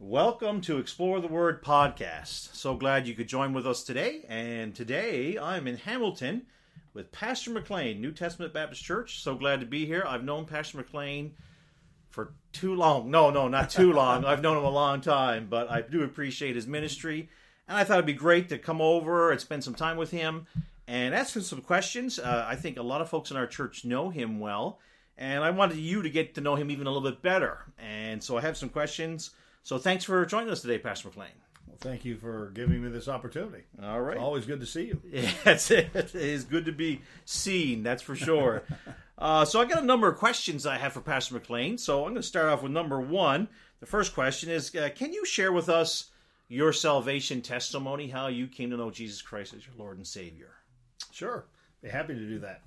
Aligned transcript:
Welcome 0.00 0.60
to 0.60 0.78
Explore 0.78 1.18
the 1.18 1.26
Word 1.26 1.60
podcast. 1.60 2.54
So 2.54 2.76
glad 2.76 3.08
you 3.08 3.14
could 3.14 3.26
join 3.26 3.52
with 3.52 3.66
us 3.66 3.82
today. 3.82 4.24
And 4.28 4.72
today 4.72 5.36
I'm 5.36 5.66
in 5.66 5.76
Hamilton 5.76 6.46
with 6.94 7.10
Pastor 7.10 7.50
McLean, 7.50 8.00
New 8.00 8.12
Testament 8.12 8.54
Baptist 8.54 8.84
Church. 8.84 9.20
So 9.20 9.34
glad 9.34 9.58
to 9.58 9.66
be 9.66 9.86
here. 9.86 10.04
I've 10.06 10.22
known 10.22 10.44
Pastor 10.44 10.76
McLean 10.76 11.34
for 12.10 12.32
too 12.52 12.76
long. 12.76 13.10
No, 13.10 13.30
no, 13.30 13.48
not 13.48 13.70
too 13.70 13.92
long. 13.92 14.24
I've 14.24 14.40
known 14.40 14.56
him 14.56 14.64
a 14.64 14.70
long 14.70 15.00
time, 15.00 15.48
but 15.50 15.68
I 15.68 15.80
do 15.80 16.04
appreciate 16.04 16.54
his 16.54 16.68
ministry. 16.68 17.28
And 17.66 17.76
I 17.76 17.82
thought 17.82 17.94
it'd 17.94 18.06
be 18.06 18.12
great 18.12 18.48
to 18.50 18.58
come 18.58 18.80
over 18.80 19.32
and 19.32 19.40
spend 19.40 19.64
some 19.64 19.74
time 19.74 19.96
with 19.96 20.12
him 20.12 20.46
and 20.86 21.12
ask 21.12 21.34
him 21.34 21.42
some 21.42 21.60
questions. 21.60 22.20
Uh, 22.20 22.46
I 22.48 22.54
think 22.54 22.78
a 22.78 22.82
lot 22.82 23.00
of 23.00 23.08
folks 23.08 23.32
in 23.32 23.36
our 23.36 23.48
church 23.48 23.84
know 23.84 24.10
him 24.10 24.38
well, 24.38 24.78
and 25.16 25.42
I 25.42 25.50
wanted 25.50 25.78
you 25.78 26.02
to 26.02 26.08
get 26.08 26.36
to 26.36 26.40
know 26.40 26.54
him 26.54 26.70
even 26.70 26.86
a 26.86 26.92
little 26.92 27.10
bit 27.10 27.20
better. 27.20 27.64
And 27.80 28.22
so 28.22 28.38
I 28.38 28.42
have 28.42 28.56
some 28.56 28.68
questions 28.68 29.32
so 29.68 29.76
thanks 29.76 30.02
for 30.02 30.24
joining 30.24 30.48
us 30.48 30.62
today, 30.62 30.78
Pastor 30.78 31.08
McLean. 31.08 31.28
Well, 31.66 31.76
thank 31.78 32.02
you 32.02 32.16
for 32.16 32.52
giving 32.54 32.82
me 32.82 32.88
this 32.88 33.06
opportunity. 33.06 33.64
All 33.82 34.00
right. 34.00 34.16
It's 34.16 34.22
always 34.22 34.46
good 34.46 34.60
to 34.60 34.66
see 34.66 34.86
you. 34.86 35.02
Yeah, 35.04 35.30
that's 35.44 35.70
it. 35.70 35.90
It 35.94 36.14
is 36.14 36.44
good 36.44 36.64
to 36.64 36.72
be 36.72 37.02
seen, 37.26 37.82
that's 37.82 38.00
for 38.00 38.16
sure. 38.16 38.62
uh, 39.18 39.44
so 39.44 39.60
I 39.60 39.66
got 39.66 39.82
a 39.82 39.84
number 39.84 40.08
of 40.08 40.16
questions 40.16 40.64
I 40.64 40.78
have 40.78 40.94
for 40.94 41.02
Pastor 41.02 41.34
McLean. 41.34 41.76
So 41.76 41.98
I'm 42.06 42.12
going 42.12 42.14
to 42.14 42.22
start 42.22 42.46
off 42.46 42.62
with 42.62 42.72
number 42.72 42.98
one. 42.98 43.46
The 43.80 43.84
first 43.84 44.14
question 44.14 44.48
is 44.48 44.74
uh, 44.74 44.88
Can 44.96 45.12
you 45.12 45.26
share 45.26 45.52
with 45.52 45.68
us 45.68 46.12
your 46.48 46.72
salvation 46.72 47.42
testimony, 47.42 48.08
how 48.08 48.28
you 48.28 48.46
came 48.46 48.70
to 48.70 48.78
know 48.78 48.90
Jesus 48.90 49.20
Christ 49.20 49.52
as 49.52 49.66
your 49.66 49.76
Lord 49.76 49.98
and 49.98 50.06
Savior? 50.06 50.54
Sure. 51.12 51.44
Be 51.82 51.90
happy 51.90 52.14
to 52.14 52.26
do 52.26 52.38
that. 52.38 52.62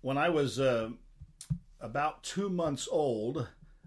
When 0.00 0.18
I 0.18 0.30
was 0.30 0.58
uh, 0.58 0.88
about 1.80 2.24
two 2.24 2.48
months 2.48 2.88
old, 2.90 3.46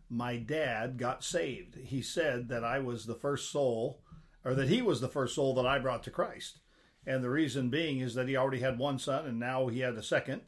my 0.10 0.38
dad 0.38 0.98
got 0.98 1.24
saved. 1.24 1.76
He 1.76 2.02
said 2.02 2.50
that 2.50 2.64
I 2.64 2.80
was 2.80 3.06
the 3.06 3.16
first 3.16 3.52
soul, 3.52 4.02
or 4.44 4.54
that 4.54 4.70
he 4.70 4.82
was 4.82 5.02
the 5.02 5.08
first 5.08 5.36
soul 5.36 5.56
that 5.56 5.66
I 5.66 5.80
brought 5.80 6.04
to 6.04 6.12
Christ. 6.12 6.60
And 7.08 7.24
the 7.24 7.30
reason 7.30 7.70
being 7.70 8.00
is 8.00 8.16
that 8.16 8.28
he 8.28 8.36
already 8.36 8.60
had 8.60 8.80
one 8.80 9.00
son 9.00 9.26
and 9.26 9.40
now 9.40 9.68
he 9.68 9.80
had 9.80 9.96
a 9.96 10.04
second. 10.04 10.42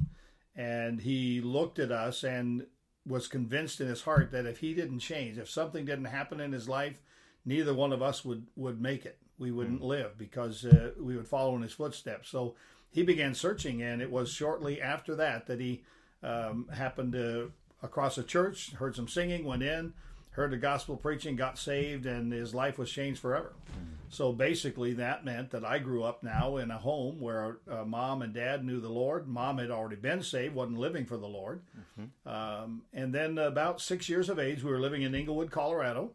And 0.56 1.02
he 1.02 1.40
looked 1.40 1.78
at 1.78 1.92
us 1.92 2.24
and 2.24 2.66
was 3.06 3.28
convinced 3.28 3.80
in 3.80 3.88
his 3.88 4.02
heart 4.02 4.32
that 4.32 4.46
if 4.46 4.60
he 4.60 4.74
didn't 4.74 5.00
change, 5.00 5.38
if 5.38 5.50
something 5.50 5.86
didn't 5.86 6.06
happen 6.06 6.40
in 6.40 6.52
his 6.52 6.68
life, 6.68 7.00
neither 7.46 7.74
one 7.74 7.94
of 7.94 8.02
us 8.02 8.26
would, 8.26 8.48
would 8.56 8.82
make 8.82 9.06
it. 9.06 9.20
We 9.38 9.52
wouldn't 9.52 9.82
mm. 9.82 9.86
live 9.86 10.18
because 10.18 10.66
uh, 10.66 10.92
we 11.00 11.16
would 11.16 11.28
follow 11.28 11.56
in 11.56 11.62
his 11.62 11.74
footsteps. 11.74 12.30
So 12.30 12.56
he 12.90 13.04
began 13.04 13.36
searching, 13.36 13.84
and 13.84 14.02
it 14.02 14.12
was 14.12 14.32
shortly 14.32 14.82
after 14.82 15.16
that 15.16 15.46
that 15.46 15.60
he 15.60 15.84
um, 16.24 16.68
happened 16.74 17.14
to 17.14 17.52
across 17.84 18.18
a 18.18 18.24
church, 18.24 18.72
heard 18.74 18.96
some 18.96 19.08
singing, 19.08 19.46
went 19.46 19.64
in, 19.64 19.94
heard 20.32 20.52
the 20.52 20.58
gospel 20.58 20.96
preaching, 20.96 21.36
got 21.36 21.58
saved, 21.58 22.06
and 22.06 22.32
his 22.32 22.54
life 22.54 22.78
was 22.78 22.92
changed 22.92 23.20
forever. 23.20 23.54
Mm-hmm. 23.72 23.94
So 24.10 24.32
basically, 24.32 24.94
that 24.94 25.26
meant 25.26 25.52
that 25.52 25.66
I 25.66 25.80
grew 25.80 26.04
up 26.04 26.24
now 26.24 26.58
in 26.58 26.72
a 26.72 26.78
home 26.78 27.20
where 27.20 27.58
uh, 27.70 27.84
mom 27.84 28.22
and 28.22 28.34
dad 28.34 28.64
knew 28.64 28.80
the 28.80 28.90
Lord. 28.90 29.28
Mom 29.28 29.58
had 29.58 29.72
already 29.72 29.98
been 29.98 30.24
saved, 30.24 30.56
wasn't 30.56 30.78
living 30.78 31.06
for 31.06 31.18
the 31.18 31.28
Lord. 31.28 31.62
Mm-hmm. 32.00 32.30
Um, 32.30 32.84
and 32.94 33.14
then 33.14 33.38
about 33.38 33.82
six 33.82 34.08
years 34.08 34.30
of 34.30 34.40
age, 34.40 34.64
we 34.64 34.72
were 34.72 34.80
living 34.80 35.02
in 35.02 35.14
Englewood, 35.14 35.52
Colorado. 35.52 36.12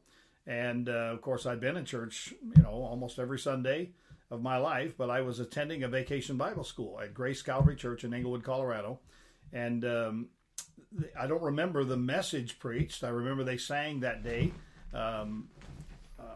And 0.46 0.88
uh, 0.88 1.12
of 1.12 1.20
course, 1.20 1.44
I'd 1.44 1.60
been 1.60 1.76
in 1.76 1.84
church, 1.84 2.32
you 2.56 2.62
know, 2.62 2.70
almost 2.70 3.18
every 3.18 3.38
Sunday 3.38 3.90
of 4.30 4.40
my 4.40 4.56
life, 4.56 4.94
but 4.96 5.10
I 5.10 5.20
was 5.20 5.38
attending 5.40 5.82
a 5.82 5.88
vacation 5.88 6.36
Bible 6.36 6.64
school 6.64 6.98
at 7.00 7.12
Grace 7.12 7.42
Calvary 7.42 7.76
Church 7.76 8.02
in 8.02 8.14
Englewood, 8.14 8.42
Colorado. 8.42 8.98
And 9.52 9.84
um, 9.84 10.28
I 11.18 11.26
don't 11.26 11.42
remember 11.42 11.84
the 11.84 11.96
message 11.96 12.58
preached. 12.58 13.04
I 13.04 13.08
remember 13.08 13.44
they 13.44 13.56
sang 13.56 14.00
that 14.00 14.22
day, 14.22 14.52
um, 14.92 15.48
um, 16.18 16.26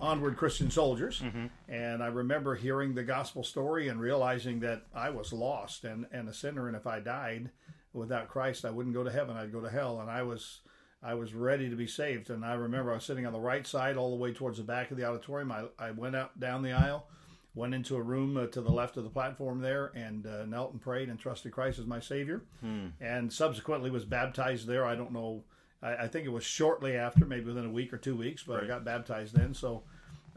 "Onward, 0.00 0.36
Christian 0.36 0.70
Soldiers," 0.70 1.20
mm-hmm. 1.20 1.46
and 1.68 2.02
I 2.02 2.08
remember 2.08 2.54
hearing 2.54 2.94
the 2.94 3.02
gospel 3.04 3.44
story 3.44 3.88
and 3.88 4.00
realizing 4.00 4.60
that 4.60 4.82
I 4.94 5.10
was 5.10 5.32
lost 5.32 5.84
and 5.84 6.06
and 6.12 6.28
a 6.28 6.34
sinner, 6.34 6.68
and 6.68 6.76
if 6.76 6.86
I 6.86 7.00
died 7.00 7.50
without 7.92 8.28
Christ, 8.28 8.64
I 8.64 8.70
wouldn't 8.70 8.94
go 8.94 9.04
to 9.04 9.10
heaven. 9.10 9.36
I'd 9.36 9.52
go 9.52 9.60
to 9.60 9.70
hell, 9.70 10.00
and 10.00 10.10
I 10.10 10.22
was. 10.22 10.60
I 11.02 11.14
was 11.14 11.32
ready 11.32 11.70
to 11.70 11.76
be 11.76 11.86
saved, 11.86 12.28
and 12.28 12.44
I 12.44 12.52
remember 12.52 12.90
I 12.90 12.96
was 12.96 13.04
sitting 13.04 13.24
on 13.24 13.32
the 13.32 13.40
right 13.40 13.66
side, 13.66 13.96
all 13.96 14.10
the 14.10 14.22
way 14.22 14.34
towards 14.34 14.58
the 14.58 14.64
back 14.64 14.90
of 14.90 14.98
the 14.98 15.04
auditorium. 15.04 15.50
I, 15.50 15.64
I 15.78 15.92
went 15.92 16.14
out 16.14 16.38
down 16.38 16.62
the 16.62 16.72
aisle, 16.72 17.06
went 17.54 17.74
into 17.74 17.96
a 17.96 18.02
room 18.02 18.36
uh, 18.36 18.46
to 18.46 18.60
the 18.60 18.70
left 18.70 18.96
of 18.96 19.04
the 19.04 19.10
platform 19.10 19.60
there 19.60 19.90
and 19.94 20.26
uh, 20.26 20.44
knelt 20.46 20.72
and 20.72 20.80
prayed 20.80 21.08
and 21.08 21.18
trusted 21.18 21.52
Christ 21.52 21.78
as 21.78 21.86
my 21.86 22.00
Savior. 22.00 22.42
Hmm. 22.60 22.88
And 23.00 23.32
subsequently 23.32 23.90
was 23.90 24.04
baptized 24.04 24.66
there. 24.66 24.86
I 24.86 24.94
don't 24.94 25.12
know. 25.12 25.42
I, 25.82 25.96
I, 25.96 26.08
think 26.08 26.26
it 26.26 26.30
was 26.30 26.44
shortly 26.44 26.96
after, 26.96 27.24
maybe 27.24 27.46
within 27.46 27.66
a 27.66 27.70
week 27.70 27.92
or 27.92 27.98
two 27.98 28.14
weeks, 28.14 28.42
but 28.44 28.54
right. 28.54 28.64
I 28.64 28.66
got 28.68 28.84
baptized 28.84 29.34
then. 29.34 29.54
So 29.54 29.82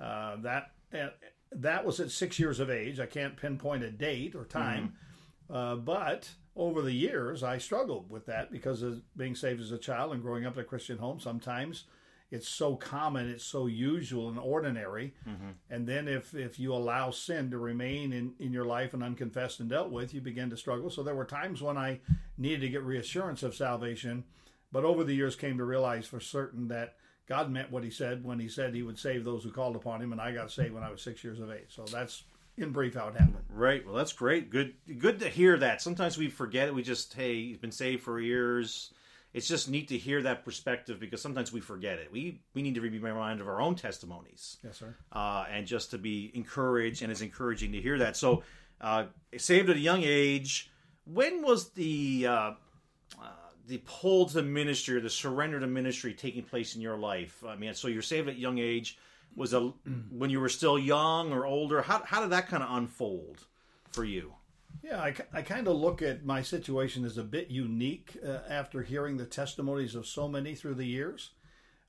uh, 0.01 0.37
that 0.37 0.71
uh, 0.93 1.09
that 1.51 1.85
was 1.85 1.99
at 1.99 2.09
six 2.09 2.39
years 2.39 2.59
of 2.59 2.71
age. 2.71 2.99
I 2.99 3.05
can't 3.05 3.37
pinpoint 3.37 3.83
a 3.83 3.91
date 3.91 4.33
or 4.33 4.45
time, 4.45 4.93
mm-hmm. 5.51 5.83
but 5.83 6.31
over 6.55 6.81
the 6.81 6.93
years 6.93 7.43
I 7.43 7.57
struggled 7.57 8.09
with 8.09 8.25
that 8.27 8.51
because 8.51 8.81
of 8.81 9.01
being 9.15 9.35
saved 9.35 9.61
as 9.61 9.71
a 9.71 9.77
child 9.77 10.13
and 10.13 10.21
growing 10.21 10.45
up 10.45 10.55
in 10.55 10.61
a 10.61 10.65
Christian 10.65 10.97
home. 10.97 11.19
Sometimes 11.19 11.85
it's 12.33 12.49
so 12.49 12.75
common, 12.75 13.29
it's 13.29 13.45
so 13.45 13.67
usual 13.67 14.27
and 14.27 14.39
ordinary. 14.39 15.13
Mm-hmm. 15.29 15.49
And 15.69 15.87
then 15.87 16.07
if 16.07 16.33
if 16.33 16.59
you 16.59 16.73
allow 16.73 17.11
sin 17.11 17.51
to 17.51 17.59
remain 17.59 18.11
in, 18.11 18.33
in 18.39 18.51
your 18.51 18.65
life 18.65 18.95
and 18.95 19.03
unconfessed 19.03 19.59
and 19.59 19.69
dealt 19.69 19.91
with, 19.91 20.15
you 20.15 20.19
begin 20.19 20.49
to 20.49 20.57
struggle. 20.57 20.89
So 20.89 21.03
there 21.03 21.13
were 21.13 21.25
times 21.25 21.61
when 21.61 21.77
I 21.77 21.99
needed 22.35 22.61
to 22.61 22.69
get 22.69 22.81
reassurance 22.81 23.43
of 23.43 23.53
salvation, 23.53 24.23
but 24.71 24.83
over 24.83 25.03
the 25.03 25.13
years 25.13 25.35
came 25.35 25.59
to 25.59 25.63
realize 25.63 26.07
for 26.07 26.19
certain 26.19 26.69
that 26.69 26.95
God 27.27 27.51
meant 27.51 27.71
what 27.71 27.83
he 27.83 27.91
said 27.91 28.23
when 28.23 28.39
he 28.39 28.49
said 28.49 28.73
he 28.73 28.81
would 28.81 28.97
save 28.97 29.23
those 29.23 29.43
who 29.43 29.51
called 29.51 29.75
upon 29.75 30.01
him, 30.01 30.11
and 30.11 30.19
I 30.19 30.31
got 30.31 30.49
saved 30.49 30.73
when 30.73 30.83
I 30.83 30.89
was 30.89 31.03
six 31.03 31.23
years 31.23 31.39
of 31.39 31.51
age. 31.51 31.67
So 31.69 31.85
that's 31.85 32.23
in 32.57 32.71
brief 32.71 32.95
how 32.95 33.09
it 33.09 33.13
happened. 33.13 33.45
Right. 33.47 33.85
Well, 33.85 33.95
that's 33.95 34.13
great. 34.13 34.49
Good. 34.49 34.73
Good 34.97 35.19
to 35.19 35.29
hear 35.29 35.55
that. 35.59 35.83
Sometimes 35.83 36.17
we 36.17 36.29
forget 36.29 36.67
it. 36.67 36.73
We 36.73 36.81
just 36.81 37.13
hey, 37.13 37.43
he's 37.43 37.57
been 37.57 37.71
saved 37.71 38.01
for 38.01 38.19
years 38.19 38.91
it's 39.33 39.47
just 39.47 39.69
neat 39.69 39.87
to 39.87 39.97
hear 39.97 40.21
that 40.21 40.45
perspective 40.45 40.99
because 40.99 41.21
sometimes 41.21 41.51
we 41.51 41.59
forget 41.59 41.97
it. 41.97 42.11
We 42.11 42.41
we 42.53 42.61
need 42.61 42.75
to 42.75 42.81
be 42.81 42.89
reminded 42.89 43.41
of 43.41 43.47
our 43.47 43.61
own 43.61 43.75
testimonies. 43.75 44.57
Yes, 44.63 44.77
sir. 44.77 44.95
Uh, 45.11 45.45
and 45.49 45.65
just 45.65 45.91
to 45.91 45.97
be 45.97 46.31
encouraged, 46.35 47.01
and 47.01 47.11
it's 47.11 47.21
encouraging 47.21 47.71
to 47.71 47.81
hear 47.81 47.97
that. 47.99 48.15
So, 48.15 48.43
uh, 48.79 49.05
saved 49.37 49.69
at 49.69 49.75
a 49.75 49.79
young 49.79 50.03
age. 50.03 50.69
When 51.05 51.41
was 51.41 51.71
the 51.71 52.27
uh, 52.27 52.33
uh 52.33 52.53
the 53.67 53.79
pull 53.85 54.27
to 54.27 54.43
ministry 54.43 54.99
the 55.01 55.09
surrender 55.09 55.59
to 55.59 55.67
ministry 55.67 56.13
taking 56.13 56.43
place 56.43 56.75
in 56.75 56.81
your 56.81 56.97
life? 56.97 57.43
I 57.45 57.55
mean, 57.55 57.73
so 57.73 57.87
you're 57.87 58.03
saved 58.03 58.29
at 58.29 58.35
a 58.35 58.39
young 58.39 58.59
age. 58.59 58.99
Was 59.35 59.53
a 59.53 59.73
when 60.11 60.29
you 60.29 60.39
were 60.39 60.49
still 60.49 60.77
young 60.77 61.33
or 61.33 61.47
older? 61.47 61.81
How 61.81 62.03
how 62.05 62.21
did 62.21 62.29
that 62.29 62.49
kind 62.49 62.61
of 62.61 62.77
unfold 62.77 63.39
for 63.91 64.05
you? 64.05 64.33
Yeah, 64.81 65.01
I, 65.01 65.15
I 65.31 65.41
kind 65.41 65.67
of 65.67 65.75
look 65.75 66.01
at 66.01 66.25
my 66.25 66.41
situation 66.41 67.05
as 67.05 67.17
a 67.17 67.23
bit 67.23 67.49
unique 67.49 68.17
uh, 68.25 68.39
after 68.49 68.81
hearing 68.81 69.17
the 69.17 69.25
testimonies 69.25 69.95
of 69.95 70.07
so 70.07 70.27
many 70.27 70.55
through 70.55 70.75
the 70.75 70.85
years. 70.85 71.31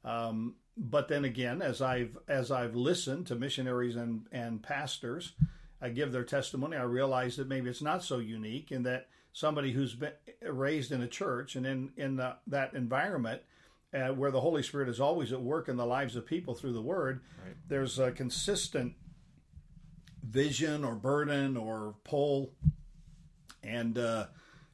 Um, 0.05 0.57
but 0.77 1.09
then 1.09 1.25
again, 1.25 1.63
as 1.63 1.81
I've 1.81 2.17
as 2.29 2.51
I've 2.51 2.75
listened 2.75 3.27
to 3.29 3.35
missionaries 3.35 3.97
and 3.97 4.27
and 4.33 4.63
pastors, 4.63 5.33
I 5.81 5.89
give 5.91 6.13
their 6.13 6.25
testimony. 6.25 6.77
I 6.77 6.83
realize 6.83 7.37
that 7.37 7.49
maybe 7.49 7.71
it's 7.71 7.83
not 7.83 8.03
so 8.03 8.19
unique, 8.19 8.73
in 8.73 8.83
that 8.85 9.09
somebody 9.33 9.73
who's 9.73 9.95
been 9.95 10.13
raised 10.43 10.93
in 10.93 11.01
a 11.01 11.09
church 11.09 11.57
and 11.57 11.67
in 11.67 11.93
in 11.97 12.17
the, 12.17 12.37
that 12.47 12.75
environment. 12.75 13.43
Uh, 13.93 14.09
where 14.09 14.33
the 14.33 14.41
Holy 14.41 14.61
Spirit 14.61 14.89
is 14.89 14.99
always 14.99 15.33
at 15.33 15.41
work 15.41 15.69
in 15.69 15.77
the 15.77 15.87
lives 15.87 16.17
of 16.17 16.27
people 16.27 16.53
through 16.53 16.73
the 16.73 16.83
Word, 16.83 17.21
right. 17.45 17.55
there's 17.69 18.01
a 18.01 18.11
consistent 18.11 18.95
vision 20.25 20.85
or 20.85 20.95
burden 20.95 21.57
or 21.57 21.95
pull. 22.05 22.53
And 23.63 23.99
uh, 23.99 24.27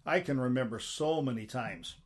I 0.06 0.20
can 0.20 0.38
remember 0.38 0.78
so 0.78 1.20
many 1.20 1.46
times, 1.46 1.96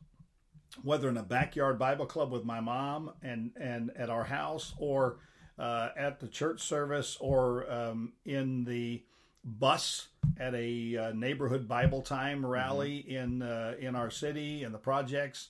whether 0.83 1.09
in 1.09 1.17
a 1.17 1.23
backyard 1.23 1.79
Bible 1.79 2.05
club 2.05 2.31
with 2.31 2.43
my 2.43 2.59
mom 2.59 3.11
and, 3.21 3.51
and 3.59 3.91
at 3.95 4.09
our 4.09 4.25
house 4.25 4.73
or 4.77 5.19
uh, 5.57 5.89
at 5.95 6.19
the 6.19 6.27
church 6.27 6.61
service 6.61 7.17
or 7.19 7.71
um, 7.71 8.13
in 8.25 8.65
the 8.65 9.03
bus 9.43 10.07
at 10.37 10.53
a 10.55 10.97
uh, 10.97 11.11
neighborhood 11.13 11.67
Bible 11.67 12.01
time 12.01 12.45
rally 12.45 13.05
mm-hmm. 13.07 13.17
in 13.17 13.41
uh, 13.41 13.75
in 13.79 13.95
our 13.95 14.09
city 14.09 14.63
and 14.63 14.73
the 14.73 14.79
projects, 14.79 15.49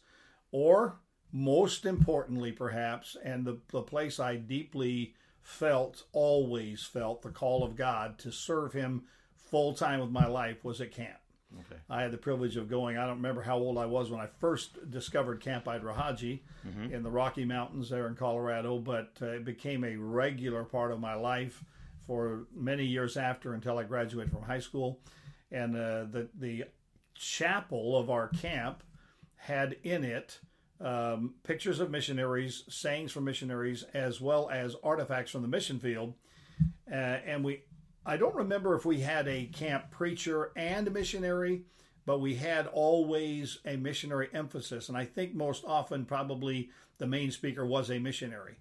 or 0.52 1.00
most 1.32 1.86
importantly, 1.86 2.52
perhaps, 2.52 3.18
and 3.24 3.46
the, 3.46 3.58
the 3.72 3.82
place 3.82 4.20
I 4.20 4.36
deeply 4.36 5.16
felt, 5.46 6.04
always 6.12 6.84
felt 6.84 7.22
the 7.22 7.30
call 7.30 7.64
of 7.64 7.76
God 7.76 8.18
to 8.20 8.32
serve 8.32 8.74
Him 8.74 9.04
full 9.36 9.74
time 9.74 10.00
with 10.00 10.10
my 10.10 10.26
life 10.26 10.66
was 10.66 10.82
at 10.82 10.92
camp. 10.92 11.20
Okay. 11.54 11.80
I 11.88 12.02
had 12.02 12.12
the 12.12 12.18
privilege 12.18 12.58
of 12.58 12.68
going. 12.68 12.98
I 12.98 13.06
don't 13.06 13.18
remember 13.18 13.44
how 13.44 13.58
old 13.58 13.78
I 13.78 13.86
was 13.86 14.10
when 14.10 14.20
I 14.20 14.26
first 14.26 14.90
discovered 14.90 15.40
Camp 15.40 15.66
IdRaHaJe 15.66 16.42
mm-hmm. 16.68 16.94
in 16.94 17.04
the 17.04 17.12
Rocky 17.12 17.46
Mountains 17.46 17.90
there 17.90 18.08
in 18.08 18.16
Colorado, 18.16 18.80
but 18.80 19.14
uh, 19.22 19.28
it 19.28 19.46
became 19.46 19.84
a 19.84 19.96
regular 19.96 20.64
part 20.64 20.92
of 20.92 21.00
my 21.00 21.14
life 21.14 21.64
for 22.08 22.48
many 22.54 22.84
years 22.84 23.16
after 23.16 23.54
until 23.54 23.78
I 23.78 23.84
graduated 23.84 24.34
from 24.34 24.42
high 24.42 24.60
school. 24.60 25.00
And 25.52 25.76
uh, 25.76 26.06
the 26.12 26.28
the 26.38 26.66
chapel 27.14 27.98
of 27.98 28.10
our 28.10 28.28
camp 28.28 28.84
had 29.36 29.78
in 29.84 30.04
it 30.04 30.40
um, 30.82 31.36
pictures 31.44 31.80
of 31.80 31.90
missionaries, 31.90 32.64
sayings 32.70 33.12
from 33.12 33.24
missionaries, 33.24 33.84
as 33.94 34.20
well 34.20 34.50
as 34.50 34.76
artifacts 34.84 35.32
from 35.32 35.42
the 35.42 35.48
mission 35.48 35.80
field. 35.80 36.14
Uh, 36.92 36.96
and 36.96 37.44
we, 37.44 37.64
I 38.06 38.18
don't 38.18 38.36
remember 38.36 38.76
if 38.76 38.86
we 38.86 39.00
had 39.00 39.28
a 39.28 39.46
camp 39.46 39.92
preacher 39.92 40.52
and 40.56 40.88
a 40.88 40.92
missionary, 40.92 41.64
but 42.06 42.20
we 42.20 42.36
had 42.36 42.68
always 42.68 43.60
a 43.66 43.78
missionary 43.78 44.30
emphasis. 44.34 44.90
And 44.90 44.98
I 44.98 45.06
think 45.06 45.34
most 45.34 45.64
often, 45.66 46.06
probably 46.06 46.70
the 46.98 47.08
main 47.08 47.32
speaker 47.32 47.66
was 47.66 47.90
a 47.90 48.00
missionary. 48.00 48.56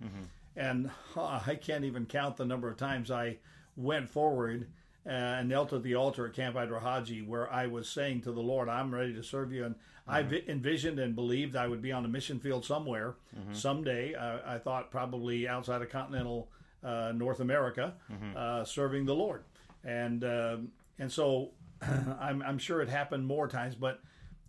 And 0.57 0.91
huh, 1.15 1.41
I 1.47 1.57
can't 1.57 1.85
even 1.85 2.07
count 2.07 2.37
the 2.37 2.45
number 2.45 2.69
of 2.71 2.77
times 2.77 3.11
I 3.11 3.39
went 3.77 4.09
forward 4.09 4.69
uh, 5.07 5.11
and 5.11 5.49
knelt 5.49 5.73
at 5.73 5.83
the 5.83 5.95
altar 5.97 6.27
at 6.27 6.33
Camp 6.33 6.57
IdRaHaJe 6.57 7.27
where 7.27 7.53
I 7.53 7.67
was 7.67 7.89
saying 7.89 8.23
to 8.23 8.33
the 8.33 8.41
Lord, 8.41 8.69
I'm 8.69 8.95
ready 8.95 9.13
to 9.15 9.23
serve 9.23 9.53
you. 9.53 9.65
And 9.65 9.75
I 10.07 10.23
vi- 10.23 10.45
envisioned 10.49 10.99
and 10.99 11.15
believed 11.15 11.57
I 11.57 11.67
would 11.67 11.81
be 11.83 11.91
on 11.93 12.05
a 12.05 12.09
mission 12.09 12.39
field 12.39 12.65
somewhere 12.65 13.15
someday. 13.53 14.15
Uh, 14.15 14.39
I 14.47 14.59
thought 14.59 14.91
probably 14.91 15.49
outside 15.49 15.81
of 15.83 15.89
continental 15.91 16.51
uh, 16.83 17.13
North 17.15 17.41
America, 17.41 17.95
uh, 18.37 18.65
serving 18.65 19.07
the 19.07 19.15
Lord. 19.15 19.45
And 19.83 20.25
um, 20.25 20.69
and 20.99 21.11
so 21.11 21.51
I'm, 22.21 22.43
I'm 22.43 22.59
sure 22.59 22.81
it 22.83 22.89
happened 22.89 23.27
more 23.27 23.49
times, 23.49 23.75
but 23.75 24.01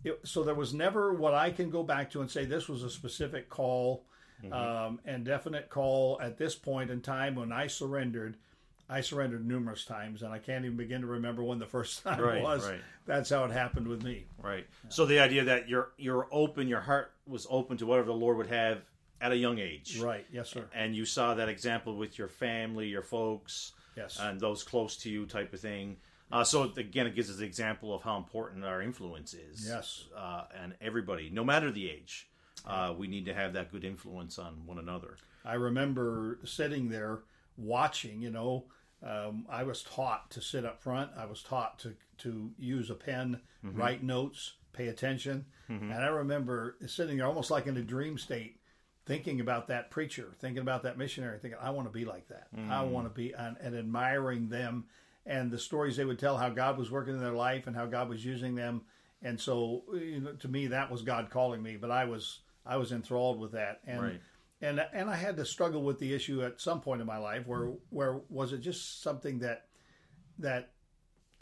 it, 0.04 0.20
so 0.24 0.44
there 0.44 0.54
was 0.54 0.72
never 0.74 1.14
what 1.14 1.34
I 1.34 1.50
can 1.50 1.70
go 1.70 1.82
back 1.82 2.10
to 2.12 2.20
and 2.20 2.30
say 2.30 2.44
this 2.44 2.68
was 2.68 2.82
a 2.82 2.90
specific 2.90 3.48
call 3.48 4.04
um, 4.52 5.00
and 5.06 5.24
definite 5.24 5.70
call 5.70 6.18
at 6.22 6.36
this 6.36 6.54
point 6.54 6.90
in 6.90 7.00
time 7.00 7.34
when 7.34 7.52
I 7.52 7.66
surrendered. 7.68 8.36
I 8.88 9.00
surrendered 9.00 9.46
numerous 9.46 9.84
times, 9.84 10.22
and 10.22 10.32
I 10.32 10.38
can't 10.38 10.64
even 10.64 10.76
begin 10.76 11.00
to 11.00 11.06
remember 11.08 11.42
when 11.42 11.58
the 11.58 11.66
first 11.66 12.02
time 12.04 12.20
Right, 12.20 12.42
was. 12.42 12.66
right. 12.66 12.80
That's 13.06 13.30
how 13.30 13.44
it 13.44 13.50
happened 13.50 13.88
with 13.88 14.02
me. 14.04 14.26
Right. 14.42 14.66
So 14.88 15.06
the 15.06 15.18
idea 15.20 15.44
that 15.44 15.68
you're 15.68 15.90
you're 15.96 16.28
open, 16.30 16.68
your 16.68 16.80
heart 16.80 17.12
was 17.26 17.46
open 17.50 17.76
to 17.78 17.86
whatever 17.86 18.06
the 18.08 18.14
Lord 18.14 18.36
would 18.36 18.46
have 18.48 18.82
at 19.20 19.32
a 19.32 19.36
young 19.36 19.58
age. 19.58 19.98
Right? 19.98 20.26
Yes, 20.32 20.50
sir. 20.50 20.64
And 20.74 20.94
you 20.94 21.04
saw 21.04 21.34
that 21.34 21.48
example 21.48 21.96
with 21.96 22.18
your 22.18 22.28
family, 22.28 22.86
your 22.88 23.02
folks, 23.02 23.72
Yes. 23.96 24.18
and 24.20 24.38
those 24.40 24.62
close 24.62 24.96
to 24.98 25.10
you, 25.10 25.26
type 25.26 25.52
of 25.54 25.60
thing. 25.60 25.96
Uh, 26.30 26.44
so 26.44 26.64
again, 26.76 27.06
it 27.06 27.14
gives 27.14 27.30
us 27.30 27.38
an 27.38 27.44
example 27.44 27.94
of 27.94 28.02
how 28.02 28.16
important 28.18 28.64
our 28.64 28.82
influence 28.82 29.32
is. 29.32 29.66
Yes. 29.66 30.04
Uh, 30.16 30.44
and 30.62 30.74
everybody, 30.80 31.30
no 31.30 31.44
matter 31.44 31.70
the 31.70 31.88
age, 31.88 32.28
uh, 32.66 32.92
we 32.96 33.06
need 33.06 33.24
to 33.26 33.32
have 33.34 33.52
that 33.54 33.70
good 33.72 33.84
influence 33.84 34.38
on 34.38 34.66
one 34.66 34.78
another. 34.78 35.16
I 35.44 35.54
remember 35.54 36.38
sitting 36.44 36.88
there 36.88 37.20
watching. 37.56 38.20
You 38.20 38.30
know, 38.30 38.64
um, 39.02 39.46
I 39.48 39.62
was 39.64 39.82
taught 39.82 40.30
to 40.32 40.40
sit 40.40 40.64
up 40.64 40.82
front. 40.82 41.10
I 41.16 41.26
was 41.26 41.42
taught 41.42 41.78
to 41.80 41.94
to 42.18 42.50
use 42.58 42.90
a 42.90 42.94
pen, 42.94 43.40
mm-hmm. 43.64 43.78
write 43.78 44.02
notes, 44.02 44.54
pay 44.72 44.88
attention. 44.88 45.46
Mm-hmm. 45.70 45.90
And 45.90 46.04
I 46.04 46.08
remember 46.08 46.76
sitting 46.86 47.18
there 47.18 47.26
almost 47.26 47.50
like 47.50 47.66
in 47.66 47.76
a 47.76 47.82
dream 47.82 48.16
state, 48.18 48.60
thinking 49.04 49.40
about 49.40 49.68
that 49.68 49.90
preacher, 49.90 50.32
thinking 50.40 50.62
about 50.62 50.82
that 50.84 50.98
missionary, 50.98 51.38
thinking, 51.38 51.58
I 51.60 51.70
want 51.70 51.88
to 51.88 51.92
be 51.92 52.04
like 52.04 52.28
that. 52.28 52.48
I 52.56 52.58
mm. 52.58 52.88
want 52.88 53.06
to 53.06 53.14
be, 53.14 53.32
and, 53.32 53.56
and 53.60 53.76
admiring 53.76 54.48
them 54.48 54.86
and 55.24 55.50
the 55.50 55.58
stories 55.58 55.96
they 55.96 56.04
would 56.04 56.18
tell, 56.18 56.36
how 56.36 56.50
God 56.50 56.78
was 56.78 56.90
working 56.90 57.14
in 57.14 57.20
their 57.20 57.32
life 57.32 57.66
and 57.66 57.74
how 57.74 57.86
God 57.86 58.08
was 58.08 58.24
using 58.24 58.54
them. 58.54 58.82
And 59.22 59.40
so, 59.40 59.82
you 59.92 60.20
know, 60.20 60.32
to 60.32 60.48
me, 60.48 60.68
that 60.68 60.90
was 60.90 61.02
God 61.02 61.30
calling 61.30 61.62
me. 61.62 61.76
But 61.76 61.90
I 61.90 62.04
was, 62.04 62.40
I 62.64 62.76
was 62.76 62.92
enthralled 62.92 63.40
with 63.40 63.52
that. 63.52 63.80
And 63.86 64.02
Right. 64.02 64.20
And 64.60 64.80
and 64.92 65.10
I 65.10 65.16
had 65.16 65.36
to 65.36 65.44
struggle 65.44 65.82
with 65.82 65.98
the 65.98 66.14
issue 66.14 66.42
at 66.42 66.60
some 66.60 66.80
point 66.80 67.00
in 67.00 67.06
my 67.06 67.18
life 67.18 67.46
where 67.46 67.72
where 67.90 68.20
was 68.28 68.52
it 68.52 68.58
just 68.58 69.02
something 69.02 69.40
that 69.40 69.66
that 70.38 70.70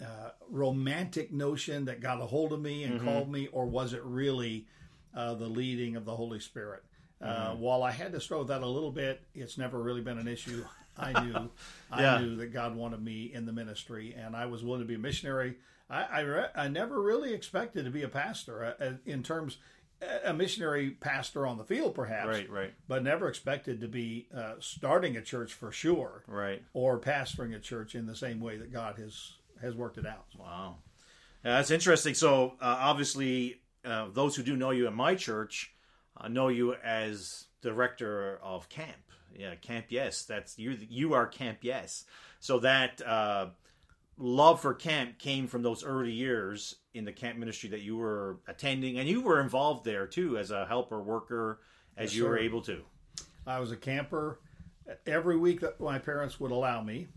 uh, 0.00 0.31
romantic 0.49 1.32
notion 1.32 1.84
that 1.84 2.00
got 2.00 2.20
a 2.20 2.26
hold 2.26 2.52
of 2.52 2.61
me 2.61 2.82
and 2.84 3.00
called 3.00 3.31
me, 3.31 3.46
or 3.52 3.66
was 3.66 3.93
it 3.93 4.02
really 4.05 4.66
uh, 5.14 5.34
the 5.34 5.46
leading 5.46 5.94
of 5.96 6.05
the 6.05 6.14
Holy 6.14 6.40
Spirit? 6.40 6.82
Uh, 7.20 7.55
while 7.55 7.82
I 7.82 7.90
had 7.93 8.12
to 8.12 8.20
struggle 8.20 8.40
with 8.44 8.49
that 8.49 8.62
a 8.62 8.66
little 8.66 8.90
bit, 8.90 9.22
it's 9.34 9.56
never 9.56 9.81
really 9.81 10.00
been 10.02 10.19
an 10.19 10.28
issue. 10.28 10.64
I 10.99 11.25
knew, 11.25 11.32
Yeah. 11.96 12.17
I 12.17 12.20
knew 12.20 12.37
that 12.37 12.52
God 12.52 12.75
wanted 12.76 13.02
me 13.02 13.32
in 13.32 13.46
the 13.46 13.52
ministry, 13.52 14.14
and 14.19 14.37
I 14.37 14.46
was 14.46 14.62
willing 14.64 14.81
to 14.81 14.87
be 14.87 14.96
a 14.96 14.99
missionary. 14.99 15.55
I 15.88 16.02
I, 16.02 16.20
re- 16.20 16.50
I 16.55 16.69
never 16.69 17.00
really 17.00 17.32
expected 17.32 17.84
to 17.84 17.90
be 17.90 18.02
a 18.02 18.08
pastor 18.08 18.75
uh, 18.78 18.84
uh, 18.84 18.93
in 19.06 19.22
terms 19.22 19.58
a 20.25 20.32
missionary 20.32 20.91
pastor 20.91 21.46
on 21.46 21.58
the 21.58 21.64
field, 21.64 21.94
perhaps, 21.94 22.29
Right, 22.29 22.50
right, 22.50 22.75
but 22.88 23.02
never 23.02 23.29
expected 23.29 23.81
to 23.81 23.88
be 23.88 24.29
uh, 24.37 24.55
starting 24.61 25.17
a 25.17 25.23
church 25.23 25.52
for 25.52 25.73
sure 25.73 26.25
right. 26.26 26.62
or 26.73 26.99
pastoring 26.99 27.55
a 27.55 27.58
church 27.58 27.94
in 27.94 28.06
the 28.06 28.17
same 28.17 28.41
way 28.41 28.56
that 28.58 28.73
God 28.73 28.99
has 28.99 29.32
has 29.62 29.75
worked 29.75 29.99
it 29.99 30.06
out. 30.06 30.26
Wow, 30.38 30.76
yeah, 31.44 31.56
that's 31.56 31.70
interesting. 31.70 32.14
So 32.14 32.55
uh, 32.61 32.76
obviously, 32.81 33.61
uh, 33.85 34.08
those 34.12 34.37
who 34.37 34.43
do 34.43 34.56
know 34.56 34.70
you 34.70 34.87
in 34.87 34.94
my 34.94 35.14
church 35.14 35.73
uh, 36.17 36.29
know 36.29 36.49
you 36.49 36.75
as 36.75 37.46
director 37.62 38.38
of 38.43 38.69
camp. 38.69 38.96
Yeah, 39.37 39.55
Camp 39.56 39.87
Yes. 39.88 40.25
That's 40.25 40.58
you. 40.58 40.76
You 40.88 41.14
are 41.14 41.26
Camp 41.26 41.58
Yes. 41.62 42.05
So 42.41 42.61
that 42.61 43.02
uh, 43.02 43.49
love 44.16 44.61
for 44.61 44.75
camp 44.75 45.19
came 45.19 45.46
from 45.46 45.62
those 45.62 45.84
early 45.84 46.12
years 46.12 46.76
in 46.93 47.05
the 47.05 47.12
camp 47.12 47.38
ministry 47.38 47.70
that 47.70 47.81
you 47.81 47.96
were 47.96 48.38
attending, 48.46 48.99
and 48.99 49.08
you 49.08 49.20
were 49.20 49.40
involved 49.40 49.84
there 49.84 50.06
too 50.06 50.38
as 50.38 50.50
a 50.50 50.66
helper 50.66 51.02
worker, 51.02 51.61
as 51.96 52.12
Yes, 52.12 52.19
you 52.19 52.25
were 52.25 52.38
able 52.38 52.62
to. 52.62 52.82
I 53.46 53.58
was 53.58 53.72
a 53.72 53.76
camper 53.76 54.40
every 55.06 55.37
week 55.37 55.61
that 55.61 55.81
my 55.81 55.99
parents 55.99 56.38
would 56.40 56.50
allow 56.50 56.82
me. 56.82 57.08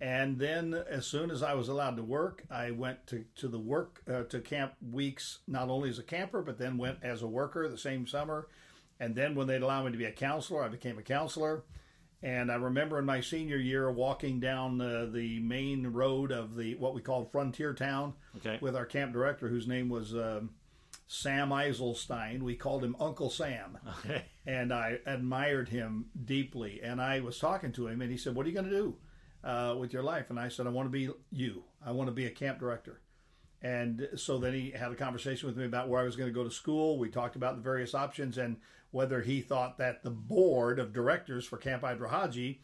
And 0.00 0.38
then, 0.38 0.74
as 0.74 1.06
soon 1.06 1.30
as 1.30 1.42
I 1.42 1.54
was 1.54 1.68
allowed 1.68 1.96
to 1.96 2.02
work, 2.02 2.44
I 2.50 2.72
went 2.72 3.06
to, 3.06 3.24
to 3.36 3.48
the 3.48 3.58
work 3.58 4.02
uh, 4.12 4.24
to 4.24 4.40
camp 4.40 4.74
weeks, 4.92 5.38
not 5.46 5.70
only 5.70 5.88
as 5.88 5.98
a 5.98 6.02
camper, 6.02 6.42
but 6.42 6.58
then 6.58 6.76
went 6.76 6.98
as 7.02 7.22
a 7.22 7.26
worker 7.26 7.68
the 7.68 7.78
same 7.78 8.06
summer. 8.06 8.48
And 9.00 9.14
then, 9.14 9.34
when 9.34 9.46
they'd 9.46 9.62
allow 9.62 9.84
me 9.84 9.92
to 9.92 9.96
be 9.96 10.04
a 10.04 10.12
counselor, 10.12 10.62
I 10.62 10.68
became 10.68 10.98
a 10.98 11.02
counselor. 11.02 11.64
And 12.24 12.50
I 12.50 12.54
remember 12.54 12.98
in 12.98 13.04
my 13.04 13.20
senior 13.20 13.58
year 13.58 13.90
walking 13.92 14.40
down 14.40 14.80
uh, 14.80 15.06
the 15.12 15.40
main 15.40 15.86
road 15.88 16.32
of 16.32 16.56
the 16.56 16.74
what 16.76 16.94
we 16.94 17.02
called 17.02 17.30
Frontier 17.30 17.74
Town 17.74 18.14
Okay. 18.38 18.56
with 18.62 18.74
our 18.74 18.86
camp 18.86 19.12
director, 19.12 19.46
whose 19.48 19.68
name 19.68 19.90
was 19.90 20.14
um, 20.14 20.50
Sam 21.06 21.50
Eiselstein. 21.50 22.40
We 22.40 22.56
called 22.56 22.82
him 22.82 22.96
Uncle 22.98 23.28
Sam 23.28 23.76
Okay. 23.98 24.24
and 24.46 24.72
I 24.72 25.00
admired 25.04 25.68
him 25.68 26.06
deeply. 26.24 26.80
And 26.82 26.98
I 26.98 27.20
was 27.20 27.38
talking 27.38 27.72
to 27.72 27.88
him, 27.88 28.00
and 28.00 28.10
he 28.10 28.16
said, 28.16 28.34
"What 28.34 28.46
are 28.46 28.48
you 28.48 28.54
going 28.54 28.70
to 28.70 28.76
do 28.76 28.96
uh, 29.44 29.76
with 29.78 29.92
your 29.92 30.02
life?" 30.02 30.30
And 30.30 30.40
I 30.40 30.48
said, 30.48 30.66
"I 30.66 30.70
want 30.70 30.86
to 30.86 30.90
be 30.90 31.10
you. 31.30 31.64
I 31.84 31.92
want 31.92 32.08
to 32.08 32.12
be 32.14 32.24
a 32.24 32.30
camp 32.30 32.58
director." 32.58 33.00
And 33.60 34.08
so 34.16 34.38
then 34.38 34.54
he 34.54 34.70
had 34.70 34.92
a 34.92 34.94
conversation 34.94 35.46
with 35.46 35.56
me 35.58 35.64
about 35.66 35.88
where 35.90 36.00
I 36.00 36.04
was 36.04 36.16
going 36.16 36.28
to 36.28 36.34
go 36.34 36.44
to 36.44 36.50
school. 36.50 36.98
We 36.98 37.10
talked 37.10 37.36
about 37.36 37.56
the 37.56 37.62
various 37.62 37.94
options 37.94 38.36
and 38.38 38.56
whether 38.94 39.20
he 39.20 39.40
thought 39.40 39.78
that 39.78 40.04
the 40.04 40.10
board 40.10 40.78
of 40.78 40.92
directors 40.92 41.44
for 41.44 41.56
Camp 41.56 41.82
IdRaHaJe, 41.82 42.58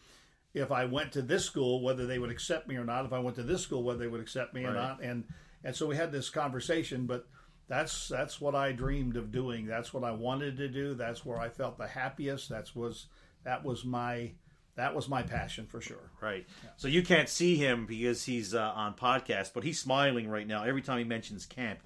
if 0.54 0.70
I 0.70 0.84
went 0.84 1.10
to 1.12 1.22
this 1.22 1.44
school, 1.44 1.82
whether 1.82 2.06
they 2.06 2.20
would 2.20 2.30
accept 2.30 2.68
me 2.68 2.76
or 2.76 2.84
not. 2.84 3.04
If 3.04 3.12
I 3.12 3.18
went 3.18 3.34
to 3.36 3.42
this 3.42 3.62
school, 3.62 3.82
whether 3.82 3.98
they 3.98 4.06
would 4.06 4.20
accept 4.20 4.54
me 4.54 4.64
or 4.64 4.72
not. 4.72 5.02
And 5.02 5.24
and 5.64 5.74
so 5.74 5.86
we 5.88 5.96
had 5.96 6.12
this 6.12 6.30
conversation, 6.30 7.06
but 7.06 7.26
that's 7.66 8.06
that's 8.06 8.40
what 8.40 8.54
I 8.54 8.70
dreamed 8.70 9.16
of 9.16 9.32
doing. 9.32 9.66
That's 9.66 9.92
what 9.92 10.04
I 10.04 10.12
wanted 10.12 10.56
to 10.58 10.68
do. 10.68 10.94
That's 10.94 11.24
where 11.24 11.38
I 11.38 11.48
felt 11.48 11.78
the 11.78 11.88
happiest. 11.88 12.48
That's 12.48 12.76
was 12.76 13.06
that 13.42 13.64
was 13.64 13.84
my 13.84 14.30
that 14.76 14.94
was 14.94 15.08
my 15.08 15.22
passion 15.22 15.66
for 15.66 15.80
sure. 15.80 16.10
Right. 16.20 16.46
So 16.76 16.88
you 16.88 17.02
can't 17.02 17.28
see 17.28 17.56
him 17.56 17.86
because 17.86 18.24
he's 18.24 18.54
uh, 18.54 18.72
on 18.74 18.94
podcast, 18.94 19.52
but 19.54 19.62
he's 19.64 19.78
smiling 19.78 20.28
right 20.28 20.46
now 20.46 20.62
every 20.64 20.80
time 20.82 20.98
he 20.98 21.04
mentions 21.04 21.44
camp. 21.46 21.80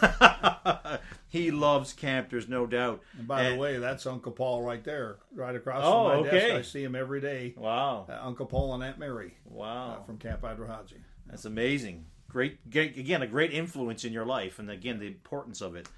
he 1.28 1.50
loves 1.50 1.92
camp. 1.92 2.30
There's 2.30 2.48
no 2.48 2.66
doubt. 2.66 3.02
And 3.18 3.26
by 3.26 3.42
And- 3.42 3.54
the 3.54 3.58
way, 3.60 3.78
that's 3.78 4.06
Uncle 4.06 4.32
Paul 4.32 4.62
right 4.62 4.82
there, 4.84 5.16
right 5.34 5.54
across 5.54 5.82
Oh, 5.84 6.10
from 6.10 6.20
my 6.24 6.30
desk. 6.30 6.44
okay. 6.46 6.56
I 6.56 6.62
see 6.62 6.82
him 6.84 6.94
every 6.94 7.20
day. 7.20 7.54
Wow. 7.56 8.06
Uh, 8.08 8.18
Uncle 8.22 8.46
Paul 8.46 8.74
and 8.74 8.82
Aunt 8.84 8.98
Mary 8.98 9.34
Wow. 9.44 9.98
uh, 10.00 10.04
from 10.04 10.18
Camp 10.18 10.42
IdRaHaJe. 10.42 10.94
That's 11.28 11.44
amazing. 11.44 12.06
Great, 12.28 12.68
great, 12.70 12.96
again, 12.98 13.22
a 13.22 13.26
great 13.26 13.52
influence 13.52 14.04
in 14.04 14.12
your 14.12 14.26
life, 14.26 14.58
and 14.58 14.68
again, 14.70 14.98
the 14.98 15.06
importance 15.06 15.60
of 15.60 15.76
it. 15.76 15.88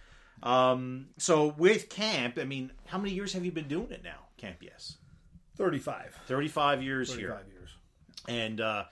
Um, 0.43 1.07
so 1.17 1.55
with 1.57 1.89
camp, 1.89 2.39
I 2.39 2.45
mean, 2.45 2.71
how 2.87 2.99
many 2.99 3.15
years 3.15 3.33
have 3.33 3.45
you 3.45 3.53
been 3.53 3.69
doing 3.69 3.91
it 3.91 4.05
now? 4.05 4.19
Camp, 4.37 4.59
yes, 4.61 4.99
35. 5.57 6.19
thirty-five 6.27 6.83
years 6.83 7.15
here. 7.15 7.31
35 7.31 7.53
years. 7.53 7.71
and 8.29 8.61
uh, 8.61 8.85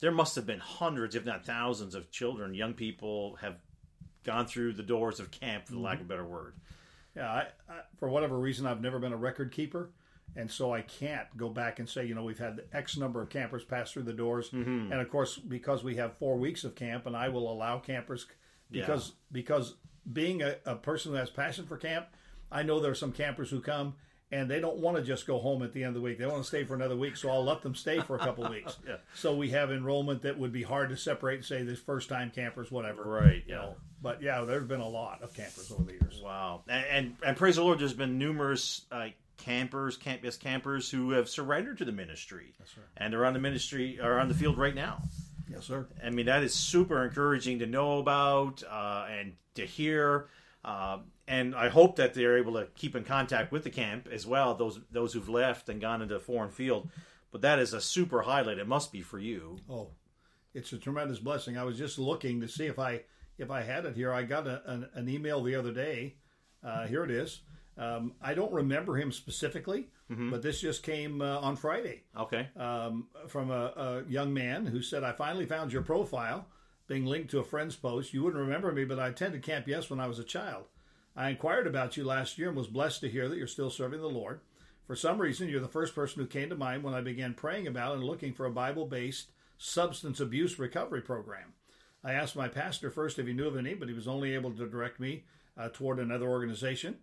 there 0.00 0.10
must 0.12 0.34
have 0.36 0.46
been 0.46 0.58
hundreds, 0.60 1.14
if 1.14 1.24
not 1.24 1.44
thousands, 1.46 1.94
of 1.94 2.10
children, 2.10 2.54
young 2.54 2.74
people 2.74 3.36
have 3.40 3.56
gone 4.24 4.46
through 4.46 4.72
the 4.72 4.82
doors 4.82 5.20
of 5.20 5.30
camp, 5.30 5.66
for 5.66 5.72
the 5.72 5.78
lack 5.80 6.00
of 6.00 6.06
a 6.06 6.08
better 6.08 6.24
word. 6.24 6.54
Yeah, 7.16 7.30
I, 7.30 7.40
I, 7.68 7.80
for 7.98 8.08
whatever 8.08 8.38
reason, 8.38 8.66
I've 8.66 8.80
never 8.80 8.98
been 8.98 9.12
a 9.12 9.16
record 9.16 9.52
keeper, 9.52 9.90
and 10.34 10.50
so 10.50 10.74
I 10.74 10.82
can't 10.82 11.26
go 11.36 11.48
back 11.48 11.78
and 11.78 11.88
say, 11.88 12.04
you 12.06 12.14
know, 12.14 12.24
we've 12.24 12.38
had 12.38 12.56
the 12.56 12.64
X 12.76 12.96
number 12.96 13.22
of 13.22 13.28
campers 13.30 13.64
pass 13.64 13.92
through 13.92 14.02
the 14.04 14.12
doors, 14.12 14.50
Mm-hmm. 14.50 14.90
and 14.92 15.00
of 15.00 15.08
course, 15.10 15.36
because 15.38 15.84
we 15.84 15.96
have 15.96 16.16
four 16.18 16.36
weeks 16.36 16.64
of 16.64 16.74
camp, 16.74 17.06
and 17.06 17.16
I 17.16 17.28
will 17.28 17.50
allow 17.50 17.78
campers 17.78 18.26
because 18.70 19.12
because 19.30 19.74
being 20.12 20.42
a, 20.42 20.56
a 20.66 20.74
person 20.74 21.12
who 21.12 21.18
has 21.18 21.30
passion 21.30 21.66
for 21.66 21.76
camp, 21.76 22.06
I 22.50 22.62
know 22.62 22.80
there 22.80 22.90
are 22.90 22.96
some 22.96 23.12
campers 23.12 23.48
who 23.50 23.60
come 23.60 23.94
and 24.34 24.50
they 24.50 24.60
don't 24.60 24.78
want 24.78 24.96
to 24.96 25.02
just 25.02 25.26
go 25.26 25.38
home 25.38 25.62
at 25.62 25.72
the 25.72 25.82
end 25.84 25.88
of 25.88 25.94
the 25.94 26.00
week. 26.00 26.18
They 26.18 26.26
want 26.26 26.42
to 26.42 26.46
stay 26.48 26.64
for 26.64 26.74
another 26.74 26.96
week, 26.96 27.16
so 27.16 27.30
I'll 27.30 27.44
let 27.44 27.62
them 27.62 27.74
stay 27.74 28.00
for 28.00 28.16
a 28.16 28.18
couple 28.18 28.44
of 28.44 28.50
weeks. 28.58 28.76
Yeah. 28.86 28.96
So 29.14 29.34
we 29.34 29.50
have 29.50 29.70
enrollment 29.70 30.22
that 30.22 30.38
would 30.38 30.52
be 30.52 30.62
hard 30.62 30.90
to 30.90 30.96
separate. 30.96 31.36
and 31.36 31.44
Say 31.44 31.62
this 31.62 31.78
first 31.78 32.08
time 32.08 32.30
campers, 32.34 32.70
whatever. 32.70 33.02
Right, 33.04 33.42
You 33.46 33.54
yeah. 33.54 33.56
know. 33.56 33.74
But 34.02 34.20
yeah, 34.20 34.42
there's 34.42 34.66
been 34.66 34.80
a 34.80 34.88
lot 34.88 35.22
of 35.22 35.32
campers 35.32 35.70
over 35.72 35.84
the 35.84 35.92
years. 35.92 36.20
Wow, 36.22 36.62
and 36.68 36.84
and, 36.86 37.16
and 37.24 37.36
praise 37.36 37.56
the 37.56 37.62
Lord, 37.62 37.78
there's 37.78 37.94
been 37.94 38.18
numerous 38.18 38.82
uh, 38.92 39.08
campers, 39.38 39.96
campus 39.96 40.36
campers 40.36 40.90
who 40.90 41.10
have 41.12 41.28
surrendered 41.28 41.78
to 41.78 41.84
the 41.84 41.92
ministry, 41.92 42.52
Yes, 42.60 42.68
sir. 42.74 42.80
and 42.96 43.12
they're 43.12 43.24
on 43.24 43.32
the 43.32 43.38
ministry 43.40 43.98
are 44.00 44.18
on 44.20 44.28
the 44.28 44.34
field 44.34 44.58
right 44.58 44.74
now. 44.74 45.02
Yes, 45.48 45.64
sir. 45.66 45.86
I 46.04 46.10
mean, 46.10 46.26
that 46.26 46.42
is 46.42 46.52
super 46.54 47.04
encouraging 47.04 47.60
to 47.60 47.66
know 47.66 47.98
about 47.98 48.62
uh, 48.68 49.06
and 49.10 49.34
to 49.54 49.64
hear. 49.64 50.26
Uh, 50.64 50.98
and 51.26 51.54
I 51.54 51.68
hope 51.68 51.96
that 51.96 52.14
they're 52.14 52.38
able 52.38 52.54
to 52.54 52.66
keep 52.74 52.94
in 52.96 53.04
contact 53.04 53.50
with 53.52 53.64
the 53.64 53.70
camp 53.70 54.08
as 54.10 54.26
well. 54.26 54.54
Those 54.54 54.80
those 54.90 55.12
who've 55.12 55.28
left 55.28 55.68
and 55.68 55.80
gone 55.80 56.02
into 56.02 56.16
a 56.16 56.20
foreign 56.20 56.50
field, 56.50 56.88
but 57.30 57.42
that 57.42 57.58
is 57.58 57.72
a 57.72 57.80
super 57.80 58.22
highlight. 58.22 58.58
It 58.58 58.68
must 58.68 58.92
be 58.92 59.02
for 59.02 59.18
you. 59.18 59.58
Oh, 59.68 59.88
it's 60.52 60.72
a 60.72 60.78
tremendous 60.78 61.18
blessing. 61.18 61.56
I 61.58 61.64
was 61.64 61.76
just 61.78 61.98
looking 61.98 62.40
to 62.42 62.48
see 62.48 62.66
if 62.66 62.78
I 62.78 63.02
if 63.38 63.50
I 63.50 63.62
had 63.62 63.84
it 63.86 63.96
here. 63.96 64.12
I 64.12 64.22
got 64.22 64.46
a, 64.46 64.62
an, 64.70 64.88
an 64.94 65.08
email 65.08 65.42
the 65.42 65.54
other 65.56 65.72
day. 65.72 66.14
Uh, 66.62 66.86
here 66.86 67.04
it 67.04 67.10
is. 67.10 67.40
Um, 67.76 68.12
I 68.22 68.34
don't 68.34 68.52
remember 68.52 68.96
him 68.96 69.10
specifically, 69.10 69.88
but 70.08 70.42
this 70.42 70.60
just 70.60 70.84
came 70.84 71.20
uh, 71.20 71.40
on 71.40 71.56
Friday 71.56 72.04
Okay. 72.16 72.48
um, 72.56 73.08
from 73.26 73.50
a, 73.50 73.72
a 73.76 74.04
young 74.08 74.32
man 74.32 74.64
who 74.64 74.80
said, 74.80 75.02
"I 75.02 75.10
finally 75.10 75.44
found 75.44 75.72
your 75.72 75.82
profile, 75.82 76.46
being 76.86 77.04
linked 77.04 77.30
to 77.32 77.40
a 77.40 77.44
friend's 77.44 77.74
post. 77.74 78.14
You 78.14 78.22
wouldn't 78.22 78.40
remember 78.40 78.70
me, 78.70 78.84
but 78.84 79.00
I 79.00 79.08
attended 79.08 79.42
Camp 79.42 79.66
Yes 79.66 79.90
when 79.90 79.98
I 79.98 80.06
was 80.06 80.20
a 80.20 80.24
child. 80.24 80.66
I 81.16 81.30
inquired 81.30 81.66
about 81.66 81.96
you 81.96 82.04
last 82.04 82.38
year 82.38 82.48
and 82.48 82.56
was 82.56 82.66
blessed 82.66 83.00
to 83.02 83.08
hear 83.08 83.28
that 83.28 83.38
you're 83.38 83.46
still 83.46 83.70
serving 83.70 84.00
the 84.00 84.08
Lord. 84.08 84.40
For 84.86 84.96
some 84.96 85.20
reason, 85.20 85.48
you're 85.48 85.60
the 85.60 85.68
first 85.68 85.94
person 85.94 86.20
who 86.20 86.26
came 86.26 86.50
to 86.50 86.56
mind 86.56 86.82
when 86.82 86.94
I 86.94 87.00
began 87.00 87.34
praying 87.34 87.66
about 87.66 87.94
and 87.94 88.04
looking 88.04 88.34
for 88.34 88.46
a 88.46 88.50
Bible-based 88.50 89.30
substance 89.56 90.20
abuse 90.20 90.58
recovery 90.58 91.00
program. 91.00 91.54
I 92.02 92.12
asked 92.12 92.36
my 92.36 92.48
pastor 92.48 92.90
first 92.90 93.18
if 93.18 93.26
he 93.26 93.32
knew 93.32 93.46
of 93.46 93.56
any, 93.56 93.74
but 93.74 93.88
he 93.88 93.94
was 93.94 94.08
only 94.08 94.34
able 94.34 94.50
to 94.52 94.66
direct 94.68 95.00
me 95.00 95.24
uh, 95.56 95.70
toward 95.72 95.98
another 95.98 96.28
organization. 96.28 96.98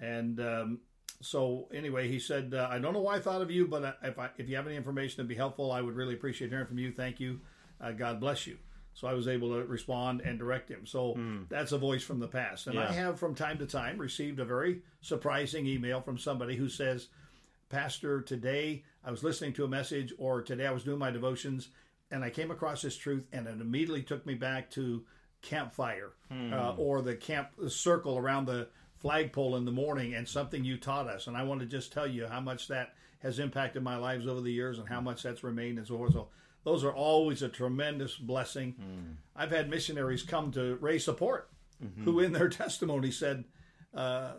And 0.00 0.38
um, 0.40 0.80
so, 1.20 1.68
anyway, 1.74 2.08
he 2.08 2.20
said, 2.20 2.54
uh, 2.54 2.68
"I 2.70 2.78
don't 2.78 2.92
know 2.92 3.00
why 3.00 3.16
I 3.16 3.20
thought 3.20 3.42
of 3.42 3.50
you, 3.50 3.66
but 3.66 3.82
uh, 3.82 3.92
if 4.02 4.18
I, 4.18 4.30
if 4.38 4.48
you 4.48 4.56
have 4.56 4.66
any 4.66 4.76
information 4.76 5.16
that'd 5.16 5.28
be 5.28 5.34
helpful, 5.34 5.72
I 5.72 5.80
would 5.80 5.96
really 5.96 6.14
appreciate 6.14 6.50
hearing 6.50 6.66
from 6.66 6.78
you. 6.78 6.92
Thank 6.92 7.18
you. 7.18 7.40
Uh, 7.80 7.92
God 7.92 8.20
bless 8.20 8.46
you." 8.46 8.58
So 8.94 9.08
I 9.08 9.12
was 9.12 9.26
able 9.28 9.48
to 9.50 9.64
respond 9.66 10.20
and 10.20 10.38
direct 10.38 10.70
him. 10.70 10.86
So 10.86 11.14
that's 11.48 11.72
a 11.72 11.78
voice 11.78 12.02
from 12.04 12.20
the 12.20 12.28
past. 12.28 12.66
And 12.68 12.78
I 12.78 12.92
have 12.92 13.18
from 13.18 13.34
time 13.34 13.58
to 13.58 13.66
time 13.66 13.98
received 13.98 14.38
a 14.40 14.44
very 14.44 14.82
surprising 15.00 15.66
email 15.66 16.00
from 16.00 16.16
somebody 16.16 16.54
who 16.56 16.68
says, 16.68 17.08
Pastor, 17.70 18.20
today 18.22 18.84
I 19.04 19.10
was 19.10 19.24
listening 19.24 19.52
to 19.54 19.64
a 19.64 19.68
message, 19.68 20.12
or 20.16 20.42
today 20.42 20.66
I 20.66 20.70
was 20.70 20.84
doing 20.84 20.98
my 20.98 21.10
devotions, 21.10 21.68
and 22.10 22.22
I 22.22 22.30
came 22.30 22.50
across 22.50 22.82
this 22.82 22.96
truth, 22.96 23.26
and 23.32 23.46
it 23.46 23.60
immediately 23.60 24.02
took 24.02 24.24
me 24.26 24.34
back 24.34 24.70
to 24.72 25.04
campfire 25.42 26.12
uh, 26.30 26.74
or 26.78 27.02
the 27.02 27.14
camp 27.16 27.48
the 27.58 27.68
circle 27.70 28.16
around 28.16 28.46
the 28.46 28.68
flagpole 28.98 29.56
in 29.56 29.64
the 29.64 29.72
morning, 29.72 30.14
and 30.14 30.26
something 30.28 30.64
you 30.64 30.76
taught 30.76 31.08
us. 31.08 31.26
And 31.26 31.36
I 31.36 31.42
want 31.42 31.60
to 31.60 31.66
just 31.66 31.92
tell 31.92 32.06
you 32.06 32.26
how 32.26 32.40
much 32.40 32.68
that 32.68 32.94
has 33.18 33.38
impacted 33.38 33.82
my 33.82 33.96
lives 33.96 34.26
over 34.26 34.40
the 34.40 34.52
years, 34.52 34.78
and 34.78 34.88
how 34.88 35.00
much 35.00 35.22
that's 35.22 35.42
remained, 35.42 35.78
and 35.78 35.86
so 35.86 35.96
forth. 35.96 36.12
So 36.12 36.28
those 36.64 36.82
are 36.84 36.92
always 36.92 37.42
a 37.42 37.48
tremendous 37.48 38.16
blessing. 38.16 39.16
I've 39.36 39.50
had 39.50 39.68
missionaries 39.70 40.22
come 40.22 40.50
to 40.52 40.76
raise 40.76 41.04
support, 41.04 41.50
who 42.04 42.20
in 42.20 42.32
their 42.32 42.48
testimony 42.64 43.10
said. 43.10 43.44
Uh, 43.94 44.32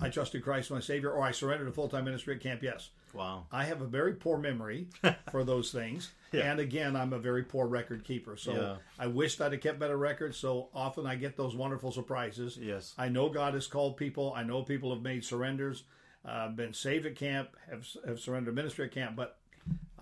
I 0.00 0.08
trusted 0.10 0.44
Christ 0.44 0.70
my 0.70 0.80
Savior, 0.80 1.10
or 1.10 1.22
I 1.24 1.32
surrendered 1.32 1.66
to 1.66 1.72
full 1.72 1.88
time 1.88 2.04
ministry 2.04 2.34
at 2.36 2.40
Camp 2.40 2.62
Yes. 2.62 2.90
Wow. 3.14 3.46
I 3.50 3.64
have 3.64 3.80
a 3.80 3.86
very 3.86 4.14
poor 4.14 4.38
memory 4.38 4.88
for 5.32 5.42
those 5.42 5.72
things. 5.72 6.10
Yeah. 6.30 6.50
And 6.50 6.60
again, 6.60 6.94
I'm 6.94 7.12
a 7.12 7.18
very 7.18 7.42
poor 7.42 7.66
record 7.66 8.04
keeper. 8.04 8.36
So 8.36 8.52
Yeah. 8.52 8.76
I 8.98 9.06
wished 9.08 9.40
I'd 9.40 9.52
have 9.52 9.60
kept 9.60 9.78
better 9.78 9.96
records. 9.96 10.36
So 10.36 10.68
often 10.74 11.06
I 11.06 11.16
get 11.16 11.36
those 11.36 11.56
wonderful 11.56 11.90
surprises. 11.90 12.56
Yes. 12.60 12.94
I 12.98 13.08
know 13.08 13.28
God 13.28 13.54
has 13.54 13.66
called 13.66 13.96
people. 13.96 14.32
I 14.36 14.42
know 14.44 14.62
people 14.62 14.92
have 14.94 15.02
made 15.02 15.24
surrenders, 15.24 15.84
uh, 16.24 16.48
been 16.50 16.74
saved 16.74 17.06
at 17.06 17.16
camp, 17.16 17.56
have, 17.68 17.86
have 18.06 18.20
surrendered 18.20 18.54
ministry 18.54 18.84
at 18.84 18.92
camp, 18.92 19.16
but 19.16 19.38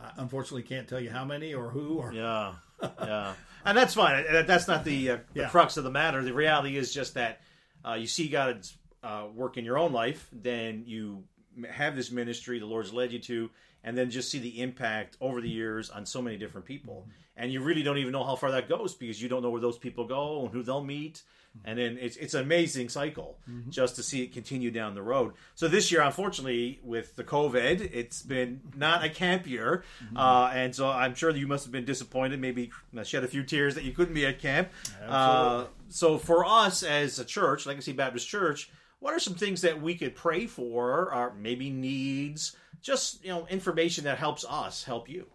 I 0.01 0.13
unfortunately 0.19 0.63
can't 0.63 0.87
tell 0.89 1.01
you 1.01 1.11
how 1.11 1.25
many 1.25 1.55
or 1.55 1.71
who 1.71 1.99
or 1.99 2.13
Yeah, 2.13 2.55
yeah, 3.01 3.35
and 3.65 3.77
that's 3.77 3.95
fine. 3.95 4.25
That's 4.47 4.69
not 4.69 4.85
the, 4.85 5.11
uh, 5.11 5.19
the 5.35 5.41
Yeah. 5.43 5.49
crux 5.49 5.77
of 5.77 5.85
the 5.85 5.91
matter. 5.91 6.23
The 6.23 6.35
reality 6.35 6.77
is 6.77 6.93
just 6.93 7.15
that 7.15 7.41
uh, 7.87 7.95
you 7.95 8.07
see 8.07 8.29
God's 8.29 8.77
uh, 9.03 9.27
work 9.35 9.57
in 9.57 9.65
your 9.65 9.79
own 9.79 9.93
life, 9.93 10.29
then 10.33 10.85
you 10.87 11.25
have 11.71 11.97
this 11.97 12.11
ministry 12.11 12.59
the 12.59 12.67
Lord's 12.67 12.93
led 12.93 13.13
you 13.13 13.19
to, 13.21 13.51
and 13.85 13.97
then 13.97 14.11
just 14.11 14.31
see 14.31 14.39
the 14.39 14.61
impact 14.61 15.17
over 15.21 15.41
the 15.41 15.49
years 15.49 15.91
on 15.91 16.05
so 16.05 16.21
many 16.21 16.37
different 16.37 16.67
people. 16.67 17.07
And 17.37 17.53
you 17.53 17.61
really 17.61 17.83
don't 17.83 17.99
even 17.99 18.13
know 18.13 18.25
how 18.25 18.35
far 18.37 18.51
that 18.53 18.69
goes 18.69 18.95
because 18.95 19.21
you 19.21 19.29
don't 19.29 19.43
know 19.43 19.51
where 19.51 19.61
those 19.61 19.77
people 19.79 20.07
go 20.07 20.43
and 20.43 20.51
who 20.51 20.63
they'll 20.63 20.83
meet. 20.83 21.23
And 21.65 21.79
then 21.79 21.97
it's 21.99 22.17
it's 22.19 22.35
an 22.35 22.43
amazing 22.43 22.91
cycle 22.91 23.39
just 23.71 23.97
to 23.97 24.03
see 24.03 24.23
it 24.23 24.33
continue 24.35 24.71
down 24.71 24.95
the 24.95 25.03
road. 25.03 25.33
So 25.55 25.69
this 25.69 25.91
year, 25.91 26.03
unfortunately, 26.03 26.81
with 26.83 27.17
the 27.17 27.25
COVID, 27.25 27.91
it's 27.95 28.23
been 28.23 28.61
not 28.77 29.03
a 29.05 29.09
camp 29.09 29.47
year, 29.47 29.83
uh, 30.15 30.51
and 30.53 30.75
so 30.75 30.89
I'm 30.91 31.15
sure 31.15 31.33
that 31.33 31.39
you 31.39 31.47
must 31.47 31.65
have 31.65 31.73
been 31.73 31.87
disappointed. 31.87 32.41
Maybe 32.41 32.71
shed 33.05 33.25
a 33.25 33.27
few 33.27 33.43
tears 33.43 33.75
that 33.75 33.85
you 33.85 33.93
couldn't 33.93 34.13
be 34.13 34.27
at 34.27 34.39
camp. 34.39 34.69
Uh, 35.07 35.65
so 35.89 36.19
for 36.19 36.45
us 36.45 36.83
as 36.83 37.19
a 37.19 37.25
church, 37.25 37.65
Legacy 37.65 37.93
Baptist 37.93 38.29
Church, 38.29 38.71
what 39.01 39.15
are 39.15 39.19
some 39.19 39.35
things 39.35 39.63
that 39.63 39.81
we 39.81 39.95
could 39.95 40.15
pray 40.15 40.47
for, 40.47 41.11
or 41.15 41.33
maybe 41.39 41.71
needs? 41.71 42.55
Just 42.83 43.25
you 43.25 43.31
know, 43.31 43.47
information 43.47 44.05
that 44.05 44.19
helps 44.19 44.45
us 44.47 44.85
help 44.85 45.09
you. 45.09 45.27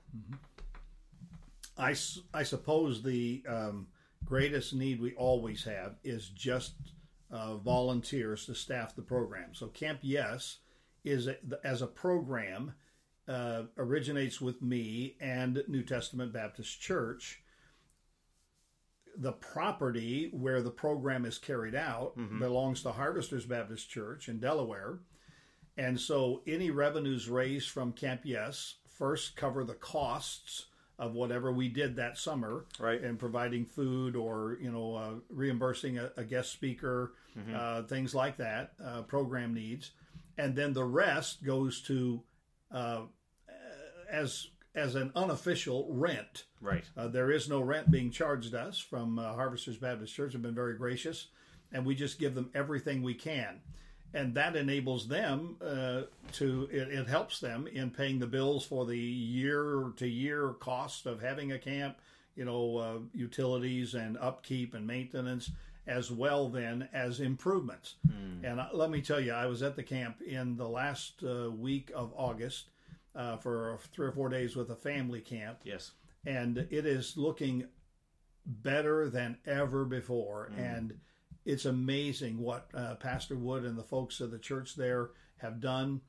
I, 1.81 1.95
I 2.33 2.43
suppose 2.43 3.01
the 3.01 3.43
um, 3.47 3.87
greatest 4.23 4.73
need 4.73 5.01
we 5.01 5.13
always 5.15 5.63
have 5.63 5.95
is 6.03 6.29
just 6.29 6.75
uh, 7.31 7.55
volunteers 7.57 8.45
to 8.45 8.53
staff 8.53 8.95
the 8.95 9.01
program. 9.01 9.53
So 9.53 9.67
Camp 9.67 9.99
Yes 10.03 10.59
is 11.03 11.27
a, 11.27 11.37
as 11.63 11.81
a 11.81 11.87
program 11.87 12.73
uh, 13.27 13.63
originates 13.77 14.39
with 14.39 14.61
me 14.61 15.15
and 15.19 15.63
New 15.67 15.81
Testament 15.81 16.31
Baptist 16.31 16.79
Church. 16.79 17.41
The 19.17 19.33
property 19.33 20.29
where 20.33 20.61
the 20.61 20.71
program 20.71 21.25
is 21.25 21.39
carried 21.39 21.75
out 21.75 22.13
belongs 22.39 22.83
to 22.83 22.91
Harvesters 22.91 23.45
Baptist 23.45 23.89
Church 23.89 24.29
in 24.29 24.39
Delaware. 24.39 24.99
And 25.77 25.99
so 25.99 26.43
any 26.45 26.69
revenues 26.69 27.27
raised 27.27 27.69
from 27.69 27.91
Camp 27.91 28.21
Yes 28.23 28.75
first 28.87 29.35
cover 29.35 29.63
the 29.63 29.73
costs 29.73 30.67
of 30.99 31.13
whatever 31.13 31.51
we 31.51 31.67
did 31.69 31.95
that 31.95 32.17
summer 32.17 32.65
Right. 32.79 33.01
And 33.01 33.17
providing 33.17 33.65
food 33.65 34.15
or 34.15 34.57
you 34.61 34.71
know 34.71 34.95
uh, 34.95 35.13
reimbursing 35.29 35.97
a, 35.97 36.11
a 36.17 36.23
guest 36.23 36.51
speaker 36.51 37.13
uh, 37.55 37.83
things 37.83 38.13
like 38.13 38.37
that 38.37 38.73
uh, 38.83 39.01
program 39.03 39.53
needs 39.53 39.91
and 40.37 40.55
then 40.55 40.73
the 40.73 40.83
rest 40.83 41.43
goes 41.43 41.81
to 41.83 42.21
uh, 42.71 43.01
as 44.09 44.47
as 44.75 44.95
an 44.95 45.11
unofficial 45.15 45.87
rent 45.91 46.45
Right. 46.61 46.83
uh, 46.95 47.07
there 47.07 47.31
is 47.31 47.49
no 47.49 47.59
rent 47.61 47.89
being 47.91 48.11
charged 48.11 48.53
us 48.55 48.77
from 48.79 49.17
uh, 49.19 49.33
Harvesters 49.33 49.77
Baptist 49.77 50.13
Church. 50.15 50.33
Have 50.33 50.41
been 50.41 50.55
very 50.55 50.75
gracious, 50.77 51.27
and 51.73 51.85
we 51.85 51.95
just 51.95 52.19
give 52.19 52.35
them 52.35 52.49
everything 52.53 53.01
we 53.01 53.13
can, 53.15 53.59
and 54.13 54.33
that 54.35 54.55
enables 54.55 55.07
them 55.07 55.55
uh, 55.61 56.03
to. 56.33 56.67
It, 56.71 56.89
it 56.89 57.07
helps 57.07 57.39
them 57.39 57.67
in 57.67 57.89
paying 57.91 58.19
the 58.19 58.27
bills 58.27 58.65
for 58.65 58.85
the 58.85 58.97
year 58.97 59.91
to 59.97 60.07
year 60.07 60.49
cost 60.59 61.05
of 61.05 61.21
having 61.21 61.51
a 61.51 61.59
camp. 61.59 61.97
You 62.35 62.45
know, 62.45 62.77
uh, 62.77 62.97
utilities 63.13 63.93
and 63.93 64.17
upkeep 64.17 64.73
and 64.73 64.87
maintenance, 64.87 65.51
as 65.85 66.09
well 66.11 66.47
then 66.47 66.87
as 66.93 67.19
improvements. 67.19 67.95
And 68.43 68.59
uh, 68.59 68.69
let 68.73 68.89
me 68.89 69.01
tell 69.01 69.19
you, 69.19 69.33
I 69.33 69.45
was 69.47 69.61
at 69.61 69.75
the 69.75 69.83
camp 69.83 70.21
in 70.21 70.55
the 70.55 70.67
last 70.67 71.23
uh, 71.23 71.51
week 71.51 71.91
of 71.93 72.13
August. 72.15 72.69
Uh, 73.13 73.35
for 73.35 73.77
three 73.91 74.07
or 74.07 74.11
four 74.13 74.29
days 74.29 74.55
with 74.55 74.69
a 74.69 74.75
family 74.75 75.19
camp, 75.19 75.57
Yes. 75.65 75.91
and 76.25 76.57
it 76.57 76.85
is 76.85 77.17
looking 77.17 77.65
better 78.45 79.09
than 79.09 79.37
ever 79.45 79.83
before. 79.83 80.49
And 80.57 80.93
it's 81.45 81.65
amazing 81.65 82.37
what 82.37 82.67
uh, 82.73 82.95
Pastor 82.95 83.35
Wood 83.35 83.63
and 83.65 83.77
the 83.77 83.83
folks 83.83 84.19
of 84.19 84.31
the 84.31 84.39
church 84.39 84.75
there 84.75 85.09
have 85.37 85.59
done. 85.59 86.01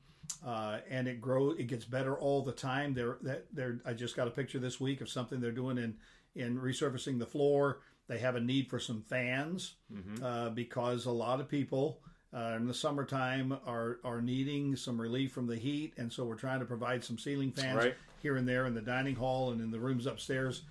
Uh, 0.45 0.77
and 0.89 1.07
it 1.07 1.19
grows, 1.19 1.57
it 1.59 1.67
gets 1.67 1.83
better 1.85 2.15
all 2.17 2.41
the 2.41 2.51
time. 2.51 2.93
They're, 2.93 3.17
that 3.23 3.45
they're, 3.53 3.79
I 3.85 3.93
just 3.93 4.15
got 4.15 4.27
a 4.27 4.31
picture 4.31 4.59
this 4.59 4.79
week 4.79 5.01
of 5.01 5.09
something 5.09 5.41
they're 5.41 5.51
doing 5.51 5.77
in, 5.77 5.95
in 6.35 6.57
resurfacing 6.57 7.19
the 7.19 7.25
floor. 7.25 7.79
They 8.07 8.19
have 8.19 8.35
a 8.35 8.39
need 8.39 8.69
for 8.69 8.79
some 8.79 9.01
fans 9.01 9.75
uh, 10.23 10.49
because 10.49 11.05
a 11.05 11.11
lot 11.11 11.39
of 11.41 11.49
people 11.49 11.99
uh, 12.33 12.53
in 12.57 12.67
the 12.67 12.73
summertime 12.73 13.57
are 13.65 13.99
are 14.03 14.21
needing 14.21 14.75
some 14.75 14.99
relief 14.99 15.31
from 15.31 15.45
the 15.47 15.55
heat, 15.55 15.93
and 15.97 16.11
so 16.11 16.25
we're 16.25 16.35
trying 16.35 16.59
to 16.59 16.65
provide 16.65 17.03
some 17.03 17.17
ceiling 17.17 17.51
fans 17.51 17.75
Right. 17.77 17.95
here 18.21 18.35
and 18.37 18.47
there 18.47 18.65
in 18.65 18.73
the 18.73 18.81
dining 18.81 19.15
hall 19.15 19.51
and 19.51 19.61
in 19.61 19.69
the 19.71 19.79
rooms 19.79 20.05
upstairs. 20.07 20.63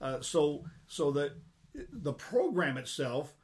Uh, 0.00 0.20
so 0.20 0.64
so 0.86 1.10
that 1.12 1.32
the 1.92 2.12
program 2.12 2.76
itself 2.76 3.34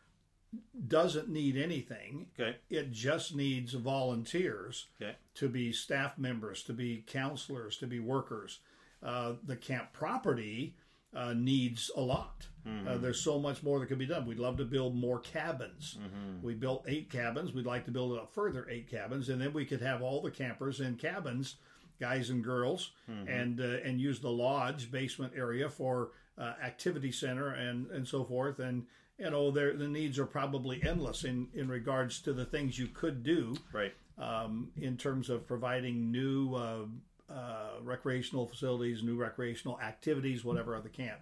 doesn't 0.88 1.28
need 1.28 1.56
anything. 1.56 2.26
Okay. 2.38 2.56
It 2.70 2.92
just 2.92 3.34
needs 3.34 3.72
volunteers 3.72 4.86
Okay. 5.00 5.16
to 5.34 5.48
be 5.48 5.72
staff 5.72 6.18
members, 6.18 6.62
to 6.64 6.72
be 6.72 7.04
counselors, 7.06 7.76
to 7.78 7.86
be 7.86 7.98
workers. 8.00 8.60
Uh, 9.02 9.34
the 9.44 9.56
camp 9.56 9.92
property 9.92 10.74
uh, 11.14 11.32
needs 11.34 11.90
a 11.96 12.00
lot. 12.00 12.46
Uh, 12.86 12.96
there's 12.96 13.20
so 13.20 13.40
much 13.40 13.62
more 13.64 13.80
that 13.80 13.86
can 13.86 13.98
be 13.98 14.06
done. 14.06 14.24
We'd 14.24 14.38
love 14.38 14.56
to 14.58 14.64
build 14.64 14.94
more 14.94 15.18
cabins. 15.18 15.98
We 16.42 16.54
built 16.54 16.84
eight 16.86 17.10
cabins. 17.10 17.52
We'd 17.52 17.66
like 17.66 17.84
to 17.86 17.90
build 17.90 18.16
a 18.16 18.24
further 18.26 18.68
eight 18.70 18.88
cabins, 18.88 19.28
and 19.28 19.40
then 19.40 19.52
we 19.52 19.64
could 19.64 19.80
have 19.82 20.00
all 20.00 20.22
the 20.22 20.30
campers 20.30 20.80
in 20.80 20.94
cabins, 20.96 21.56
guys 22.00 22.30
and 22.30 22.42
girls, 22.44 22.92
and 23.26 23.60
uh, 23.60 23.78
and 23.84 24.00
use 24.00 24.20
the 24.20 24.30
lodge 24.30 24.92
basement 24.92 25.32
area 25.36 25.68
for 25.68 26.12
uh, 26.38 26.52
activity 26.62 27.10
center 27.10 27.48
and 27.48 27.90
and 27.90 28.06
so 28.06 28.22
forth. 28.24 28.60
And 28.60 28.86
you 29.18 29.30
know, 29.30 29.50
there 29.50 29.76
the 29.76 29.88
needs 29.88 30.18
are 30.18 30.26
probably 30.26 30.82
endless 30.82 31.24
in 31.24 31.48
in 31.54 31.68
regards 31.68 32.20
to 32.22 32.32
the 32.32 32.44
things 32.44 32.78
you 32.78 32.86
could 32.88 33.22
do 33.22 33.54
Right. 33.72 33.92
um, 34.18 34.70
in 34.76 34.96
terms 34.96 35.30
of 35.30 35.46
providing 35.46 36.10
new 36.10 36.54
uh, 36.54 36.84
uh, 37.32 37.70
recreational 37.82 38.46
facilities, 38.46 39.02
new 39.02 39.16
recreational 39.16 39.80
activities, 39.80 40.44
whatever 40.44 40.74
at 40.76 40.82
the 40.82 40.88
camp. 40.88 41.20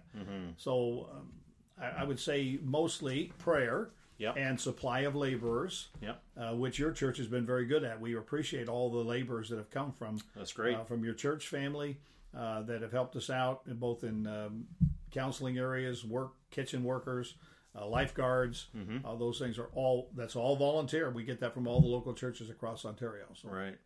So 0.57 1.09
um, 1.13 1.31
I, 1.81 2.01
I 2.01 2.03
would 2.03 2.19
say 2.19 2.59
mostly 2.63 3.31
prayer 3.37 3.89
Yep. 4.17 4.37
and 4.37 4.59
supply 4.61 4.99
of 4.99 5.15
laborers, 5.15 5.87
Yep. 5.99 6.21
uh, 6.37 6.51
which 6.55 6.77
your 6.77 6.91
church 6.91 7.17
has 7.17 7.25
been 7.25 7.43
very 7.43 7.65
good 7.65 7.83
at. 7.83 7.99
We 7.99 8.15
appreciate 8.15 8.69
all 8.69 8.91
the 8.91 9.03
laborers 9.03 9.49
that 9.49 9.57
have 9.57 9.71
come 9.71 9.91
from 9.93 10.19
That's 10.35 10.53
great. 10.53 10.75
uh, 10.75 10.83
from 10.83 11.03
your 11.03 11.15
church 11.15 11.47
family 11.47 11.97
uh, 12.37 12.61
that 12.63 12.83
have 12.83 12.91
helped 12.91 13.15
us 13.15 13.31
out, 13.31 13.63
both 13.79 14.03
in 14.03 14.27
um, 14.27 14.67
counseling 15.09 15.57
areas, 15.57 16.05
work, 16.05 16.33
kitchen 16.51 16.83
workers, 16.83 17.33
uh, 17.77 17.87
lifeguards. 17.87 18.67
Mm-hmm. 18.75 19.05
Uh, 19.05 19.15
those 19.15 19.39
things 19.39 19.57
are 19.57 19.69
all 19.73 20.09
that's 20.15 20.35
all 20.35 20.55
volunteer. 20.55 21.09
We 21.09 21.23
get 21.23 21.39
that 21.39 21.53
from 21.53 21.67
all 21.67 21.81
the 21.81 21.87
local 21.87 22.13
churches 22.13 22.49
across 22.49 22.85
Ontario. 22.85 23.25
So 23.33 23.49
Right. 23.49 23.77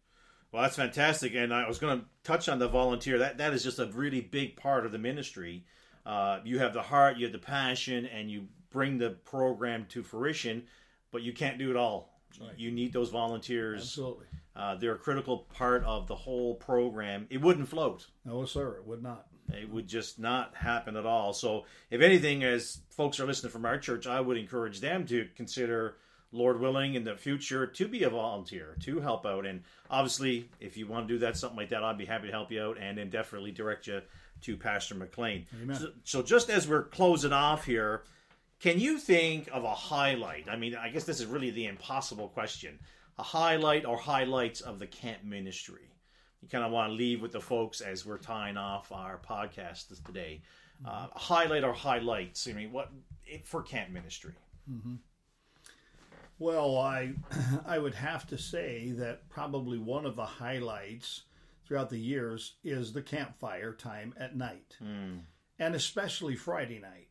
Well, 0.51 0.61
that's 0.61 0.77
fantastic, 0.77 1.35
and 1.35 1.53
I 1.53 1.67
was 1.67 1.79
going 1.79 1.99
to 1.99 2.05
touch 2.23 2.47
on 2.47 2.59
the 2.59 2.67
volunteer. 2.69 3.17
That 3.19 3.39
that 3.39 3.53
is 3.53 3.63
just 3.63 3.79
a 3.79 3.87
really 3.87 4.21
big 4.21 4.55
part 4.55 4.85
of 4.85 4.91
the 4.91 4.97
ministry. 4.97 5.65
Uh, 6.05 6.39
you 6.45 6.59
have 6.59 6.73
the 6.73 6.81
heart, 6.81 7.17
you 7.17 7.25
have 7.25 7.33
the 7.33 7.39
passion, 7.39 8.05
and 8.05 8.29
you 8.31 8.47
bring 8.69 8.97
the 8.97 9.09
program 9.09 9.85
to 9.89 10.03
fruition, 10.03 10.63
but 11.11 11.23
you 11.23 11.33
can't 11.33 11.57
do 11.57 11.71
it 11.71 11.75
all. 11.75 12.13
You 12.57 12.71
need 12.71 12.93
those 12.93 13.09
volunteers. 13.09 13.81
absolutely, 13.81 14.25
Uh, 14.55 14.75
they're 14.75 14.95
a 14.95 14.97
critical 14.97 15.39
part 15.53 15.83
of 15.85 16.07
the 16.07 16.15
whole 16.15 16.55
program. 16.55 17.27
It 17.29 17.41
wouldn't 17.41 17.67
float. 17.69 18.07
no 18.23 18.45
sir, 18.45 18.75
it 18.75 18.85
would 18.85 19.01
not. 19.01 19.27
It 19.53 19.69
would 19.69 19.87
just 19.87 20.19
not 20.19 20.55
happen 20.55 20.95
at 20.95 21.05
all. 21.05 21.33
So, 21.33 21.65
if 21.89 22.01
anything, 22.01 22.43
as 22.43 22.81
folks 22.89 23.19
are 23.19 23.25
listening 23.25 23.51
from 23.51 23.65
our 23.65 23.77
church, 23.77 24.07
I 24.07 24.19
would 24.19 24.37
encourage 24.37 24.79
them 24.79 25.05
to 25.07 25.27
consider, 25.35 25.97
Lord 26.31 26.59
willing, 26.59 26.95
in 26.95 27.03
the 27.03 27.15
future, 27.15 27.67
to 27.67 27.87
be 27.87 28.03
a 28.03 28.09
volunteer, 28.09 28.75
to 28.81 28.99
help 28.99 29.25
out. 29.25 29.45
And 29.45 29.61
obviously, 29.89 30.49
if 30.59 30.77
you 30.77 30.87
want 30.87 31.07
to 31.07 31.13
do 31.13 31.19
that, 31.19 31.37
something 31.37 31.57
like 31.57 31.69
that, 31.69 31.83
I'd 31.83 31.97
be 31.97 32.05
happy 32.05 32.27
to 32.27 32.33
help 32.33 32.51
you 32.51 32.61
out 32.61 32.77
and 32.79 32.97
then 32.97 33.09
definitely 33.09 33.51
direct 33.51 33.87
you 33.87 34.01
to 34.41 34.57
Pastor 34.57 34.95
McLean. 34.95 35.45
So, 35.75 35.91
so, 36.03 36.21
just 36.23 36.49
as 36.49 36.67
we're 36.67 36.83
closing 36.83 37.33
off 37.33 37.65
here, 37.65 38.03
can 38.59 38.79
you 38.79 38.97
think 38.97 39.49
of 39.51 39.63
a 39.63 39.73
highlight? 39.75 40.45
I 40.49 40.55
mean, 40.55 40.75
I 40.75 40.89
guess 40.89 41.03
this 41.03 41.19
is 41.19 41.27
really 41.27 41.51
the 41.51 41.67
impossible 41.67 42.29
question. 42.29 42.79
A 43.19 43.23
highlight 43.23 43.85
or 43.85 43.97
highlights 43.97 44.61
of 44.61 44.79
the 44.79 44.87
camp 44.87 45.23
ministry. 45.23 45.89
You 46.45 46.49
kind 46.51 46.63
of 46.63 46.71
want 46.71 46.91
to 46.91 46.93
leave 46.93 47.23
with 47.23 47.31
the 47.31 47.41
folks 47.41 47.81
as 47.81 48.05
we're 48.05 48.19
tying 48.19 48.55
off 48.55 48.91
our 48.91 49.17
podcast 49.27 49.87
today. 50.05 50.41
Uh, 50.85 51.07
highlight 51.15 51.63
or 51.63 51.73
highlights. 51.73 52.47
I 52.47 52.53
mean, 52.53 52.71
what 52.71 52.91
for 53.45 53.63
camp 53.63 53.89
ministry? 53.89 54.33
Well, 56.37 56.77
I 56.77 57.13
I 57.65 57.79
would 57.79 57.95
have 57.95 58.27
to 58.27 58.37
say 58.37 58.91
that 58.91 59.27
probably 59.27 59.79
one 59.79 60.05
of 60.05 60.15
the 60.15 60.25
highlights 60.25 61.23
throughout 61.65 61.89
the 61.89 61.97
years 61.97 62.53
is 62.63 62.93
the 62.93 63.01
campfire 63.01 63.73
time 63.73 64.13
at 64.19 64.35
night, 64.35 64.77
and 65.57 65.73
especially 65.73 66.35
Friday 66.35 66.77
night, 66.77 67.07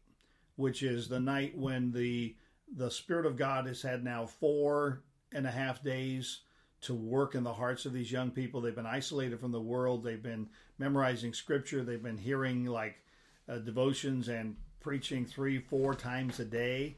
which 0.54 0.84
is 0.84 1.08
the 1.08 1.18
night 1.18 1.58
when 1.58 1.90
the 1.90 2.36
the 2.76 2.88
Spirit 2.90 3.26
of 3.26 3.36
God 3.36 3.66
has 3.66 3.82
had 3.82 4.04
now 4.04 4.26
four 4.26 5.02
and 5.32 5.44
a 5.44 5.50
half 5.50 5.82
days 5.82 6.42
to 6.84 6.94
work 6.94 7.34
in 7.34 7.42
the 7.44 7.52
hearts 7.52 7.86
of 7.86 7.92
these 7.92 8.10
young 8.10 8.30
people. 8.30 8.60
They've 8.60 8.74
been 8.74 8.86
isolated 8.86 9.40
from 9.40 9.52
the 9.52 9.60
world. 9.60 10.04
They've 10.04 10.22
been 10.22 10.48
memorizing 10.78 11.32
Scripture. 11.32 11.82
They've 11.82 12.02
been 12.02 12.18
hearing 12.18 12.66
like 12.66 12.96
uh, 13.48 13.58
devotions 13.58 14.28
and 14.28 14.56
preaching 14.80 15.24
three, 15.24 15.58
four 15.58 15.94
times 15.94 16.40
a 16.40 16.44
day, 16.44 16.96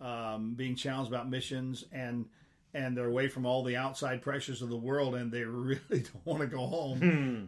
um, 0.00 0.54
being 0.54 0.76
challenged 0.76 1.10
about 1.10 1.28
missions, 1.30 1.84
and 1.92 2.26
and 2.74 2.96
they're 2.96 3.06
away 3.08 3.28
from 3.28 3.44
all 3.44 3.62
the 3.62 3.76
outside 3.76 4.22
pressures 4.22 4.62
of 4.62 4.70
the 4.70 4.76
world, 4.76 5.14
and 5.14 5.30
they 5.30 5.42
really 5.44 5.80
don't 5.90 6.26
want 6.26 6.40
to 6.40 6.46
go 6.46 6.66
home. 6.66 6.98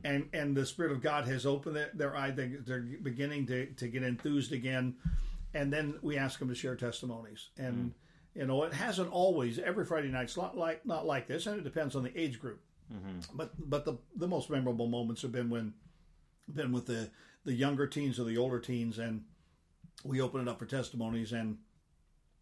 And 0.04 0.28
and 0.32 0.56
the 0.56 0.66
Spirit 0.66 0.92
of 0.92 1.02
God 1.02 1.26
has 1.26 1.46
opened 1.46 1.76
their, 1.76 1.90
their 1.94 2.16
eye; 2.16 2.30
they, 2.30 2.48
they're 2.48 2.80
beginning 3.02 3.46
to 3.46 3.66
to 3.66 3.88
get 3.88 4.02
enthused 4.02 4.52
again. 4.52 4.96
And 5.52 5.72
then 5.72 5.98
we 6.02 6.16
ask 6.18 6.40
them 6.40 6.48
to 6.48 6.54
share 6.54 6.74
testimonies, 6.74 7.50
and 7.58 7.92
you 8.34 8.46
know 8.46 8.64
it 8.64 8.72
hasn't 8.72 9.10
always 9.10 9.58
every 9.58 9.84
Friday 9.84 10.08
night's 10.08 10.36
not 10.36 10.56
like 10.56 10.84
not 10.84 11.06
like 11.06 11.26
this, 11.26 11.46
and 11.46 11.58
it 11.58 11.64
depends 11.64 11.94
on 11.94 12.02
the 12.02 12.20
age 12.20 12.38
group. 12.40 12.60
Mm-hmm. 12.92 13.36
But 13.36 13.52
but 13.58 13.84
the 13.84 13.98
the 14.16 14.28
most 14.28 14.50
memorable 14.50 14.88
moments 14.88 15.22
have 15.22 15.32
been 15.32 15.50
when 15.50 15.74
been 16.52 16.72
with 16.72 16.86
the 16.86 17.10
the 17.44 17.54
younger 17.54 17.86
teens 17.86 18.18
or 18.18 18.24
the 18.24 18.38
older 18.38 18.60
teens, 18.60 18.98
and 18.98 19.24
we 20.04 20.20
open 20.20 20.40
it 20.40 20.48
up 20.48 20.58
for 20.58 20.66
testimonies, 20.66 21.32
and 21.32 21.58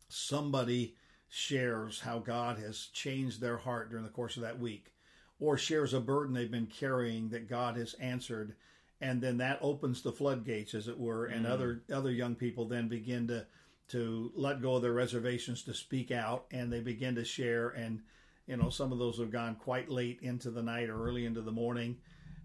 somebody 0.09 0.97
shares 1.29 2.01
how 2.01 2.19
God 2.19 2.59
has 2.59 2.89
changed 2.93 3.41
their 3.41 3.57
heart 3.57 3.91
during 3.91 4.05
the 4.05 4.11
course 4.11 4.37
of 4.37 4.43
that 4.43 4.59
week, 4.59 4.93
or 5.41 5.57
shares 5.57 5.95
a 5.95 6.01
burden 6.01 6.35
they've 6.35 6.51
been 6.51 6.67
carrying 6.67 7.31
that 7.31 7.49
God 7.49 7.77
has 7.77 7.95
answered, 7.95 8.55
and 9.01 9.21
then 9.21 9.39
that 9.39 9.59
opens 9.63 10.03
the 10.03 10.13
floodgates, 10.13 10.75
as 10.75 10.89
it 10.89 10.99
were, 10.99 11.27
and 11.27 11.47
mm. 11.47 11.51
other 11.51 11.83
other 11.93 12.11
young 12.11 12.35
people 12.35 12.67
then 12.67 12.89
begin 12.89 13.29
to 13.29 13.47
to 13.93 14.33
let 14.35 14.63
go 14.63 14.77
of 14.77 14.83
their 14.83 14.93
reservations 14.93 15.63
to 15.63 15.75
speak 15.75 16.11
out, 16.11 16.47
and 16.51 16.73
they 16.73 16.81
begin 16.81 17.15
to 17.15 17.25
share, 17.25 17.71
and 17.71 18.01
you 18.47 18.57
know 18.57 18.71
some 18.71 18.93
of 18.93 18.99
those 18.99 19.19
have 19.19 19.31
gone 19.31 19.55
quite 19.55 19.91
late 19.91 20.19
into 20.23 20.51
the 20.51 20.63
night 20.63 20.89
or 20.89 21.07
early 21.07 21.27
into 21.27 21.43
the 21.43 21.53
morning. 21.53 21.97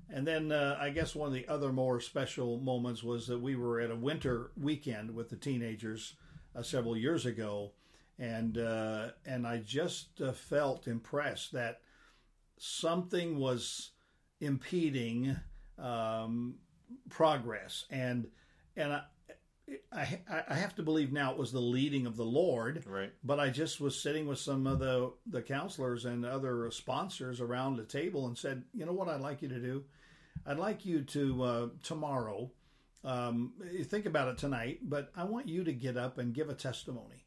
And 0.10 0.26
then 0.26 0.52
uh, 0.52 0.78
I 0.80 0.90
guess 0.90 1.16
one 1.16 1.28
of 1.28 1.34
the 1.34 1.48
other 1.48 1.74
more 1.74 2.00
special 2.00 2.60
moments 2.60 3.04
was 3.04 3.28
that 3.28 3.40
we 3.40 3.56
were 3.56 3.82
at 3.82 3.92
a 3.92 3.96
winter 3.96 4.52
weekend 4.56 5.14
with 5.14 5.30
the 5.30 5.36
teenagers 5.36 6.14
uh, 6.56 6.62
several 6.62 6.96
years 6.96 7.26
ago, 7.26 7.72
and 8.20 8.58
uh, 8.58 9.10
and 9.26 9.48
I 9.48 9.58
just 9.58 10.22
uh, 10.22 10.32
felt 10.32 10.88
impressed 10.88 11.54
that 11.54 11.82
something 12.58 13.38
was 13.38 13.92
impeding 14.40 15.36
um, 15.78 16.56
progress, 17.10 17.86
and 17.90 18.28
and 18.76 18.94
I, 18.94 19.02
I 19.92 20.20
I 20.50 20.54
have 20.54 20.76
to 20.76 20.84
believe 20.84 21.12
now 21.12 21.32
it 21.32 21.38
was 21.38 21.52
the 21.52 21.60
leading 21.60 22.06
of 22.06 22.16
the 22.16 22.26
Lord. 22.26 22.84
Right. 22.86 23.12
But 23.24 23.40
I 23.40 23.50
just 23.50 23.82
was 23.82 24.02
sitting 24.02 24.28
with 24.28 24.40
some 24.40 24.68
of 24.68 24.80
the 24.80 25.12
the 25.26 25.42
counselors 25.42 26.06
and 26.06 26.26
other 26.26 26.70
sponsors 26.72 27.42
around 27.42 27.76
the 27.78 27.84
table 27.84 28.28
and 28.28 28.38
said, 28.38 28.64
you 28.74 28.86
know 28.86 28.94
what 28.94 29.10
I'd 29.10 29.22
like 29.22 29.42
you 29.42 29.50
to 29.50 29.60
do? 29.60 29.84
I'd 30.46 30.58
like 30.58 30.86
you 30.86 31.02
to 31.02 31.44
uh, 31.44 31.68
tomorrow. 31.84 32.52
Um, 33.04 33.54
think 33.86 34.06
about 34.06 34.28
it 34.28 34.38
tonight, 34.38 34.80
but 34.84 35.12
I 35.16 35.24
want 35.24 35.48
you 35.48 35.64
to 35.64 35.72
get 35.72 35.98
up 35.98 36.18
and 36.18 36.34
give 36.34 36.50
a 36.50 36.54
testimony 36.54 37.26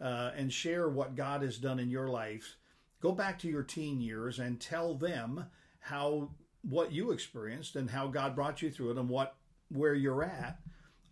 uh, 0.00 0.32
and 0.36 0.52
share 0.52 0.88
what 0.88 1.16
God 1.16 1.42
has 1.42 1.58
done 1.58 1.78
in 1.78 1.88
your 1.88 2.08
life. 2.08 2.56
Go 3.00 3.12
back 3.12 3.38
to 3.40 3.48
your 3.48 3.62
teen 3.62 4.00
years 4.00 4.38
and 4.38 4.60
tell 4.60 4.94
them 4.94 5.46
how 5.80 6.30
what 6.62 6.92
you 6.92 7.12
experienced 7.12 7.76
and 7.76 7.90
how 7.90 8.06
God 8.08 8.34
brought 8.34 8.62
you 8.62 8.70
through 8.70 8.92
it 8.92 8.98
and 8.98 9.08
what 9.08 9.36
where 9.68 9.94
you're 9.94 10.22
at. 10.22 10.58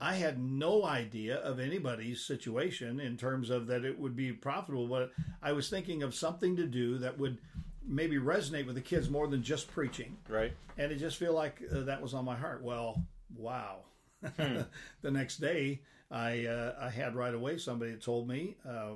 I 0.01 0.15
had 0.15 0.43
no 0.43 0.85
idea 0.85 1.37
of 1.37 1.61
anybody's 1.61 2.23
situation 2.23 3.01
in 3.01 3.17
terms 3.17 3.51
of 3.51 3.67
that 3.67 3.85
it 3.85 3.99
would 3.99 4.17
be 4.17 4.33
profitable, 4.33 4.87
but 4.87 5.13
I 5.43 5.53
was 5.53 5.69
thinking 5.69 6.03
of 6.03 6.15
something 6.15 6.57
to 6.57 6.67
do 6.67 6.99
that 6.99 7.19
would 7.19 7.39
maybe 7.85 8.17
resonate 8.17 8.67
with 8.67 8.77
the 8.77 8.81
kids 8.81 9.11
more 9.11 9.27
than 9.27 9.43
just 9.43 9.71
preaching. 9.71 10.17
Right. 10.29 10.53
And 10.79 10.91
it 10.91 10.97
just 10.97 11.19
feel 11.19 11.35
like 11.35 11.61
uh, 11.71 11.81
that 11.81 12.01
was 12.01 12.15
on 12.15 12.25
my 12.25 12.37
heart. 12.37 12.63
Well, 12.63 13.05
wow. 13.37 13.81
the 14.37 15.11
next 15.11 15.39
day, 15.39 15.81
I 16.11 16.47
uh, 16.47 16.75
I 16.81 16.91
had 16.91 17.15
right 17.15 17.35
away 17.35 17.59
somebody 17.59 17.93
that 17.93 18.03
told 18.03 18.29
me, 18.29 18.57
uh, 18.69 18.95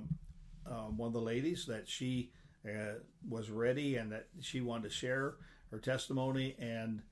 uh, 0.67 0.85
one 0.97 1.09
of 1.09 1.13
the 1.13 1.21
ladies, 1.21 1.67
that 1.67 1.89
she 1.89 2.31
uh, 2.67 2.99
was 3.29 3.51
ready 3.51 3.97
and 3.97 4.11
that 4.13 4.27
she 4.41 4.61
wanted 4.61 4.85
to 4.85 4.91
share 4.91 5.37
her 5.71 5.79
testimony, 5.79 6.57
and 6.59 7.03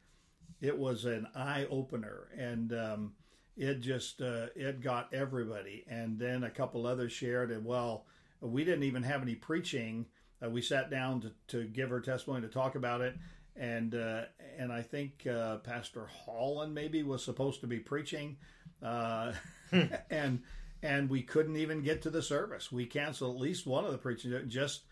it 0.60 0.76
was 0.76 1.04
an 1.04 1.26
eye 1.34 1.66
opener, 1.70 2.28
and 2.36 2.72
um, 2.72 3.12
it 3.56 3.80
just 3.80 4.20
uh, 4.20 4.46
it 4.54 4.80
got 4.80 5.12
everybody. 5.12 5.84
And 5.88 6.18
then 6.18 6.44
a 6.44 6.50
couple 6.50 6.86
others 6.86 7.12
shared, 7.12 7.50
and 7.50 7.64
well, 7.64 8.06
we 8.40 8.64
didn't 8.64 8.84
even 8.84 9.02
have 9.02 9.22
any 9.22 9.34
preaching. 9.34 10.06
Uh, 10.44 10.50
we 10.50 10.62
sat 10.62 10.90
down 10.90 11.20
to, 11.20 11.32
to 11.48 11.64
give 11.64 11.90
her 11.90 12.00
testimony 12.00 12.42
to 12.42 12.48
talk 12.48 12.74
about 12.74 13.00
it, 13.00 13.16
and 13.56 13.94
uh, 13.94 14.22
and 14.58 14.72
I 14.72 14.82
think 14.82 15.26
uh, 15.26 15.58
Pastor 15.58 16.08
Holland 16.24 16.74
maybe 16.74 17.02
was 17.02 17.24
supposed 17.24 17.60
to 17.60 17.66
be 17.66 17.78
preaching, 17.78 18.36
uh, 18.82 19.32
and 20.10 20.42
and 20.82 21.08
we 21.08 21.22
couldn't 21.22 21.56
even 21.56 21.82
get 21.82 22.02
to 22.02 22.10
the 22.10 22.22
service. 22.22 22.72
We 22.72 22.86
canceled 22.86 23.36
at 23.36 23.40
least 23.40 23.66
one 23.66 23.84
of 23.84 23.92
the 23.92 23.98
preaching 23.98 24.32
just 24.48 24.82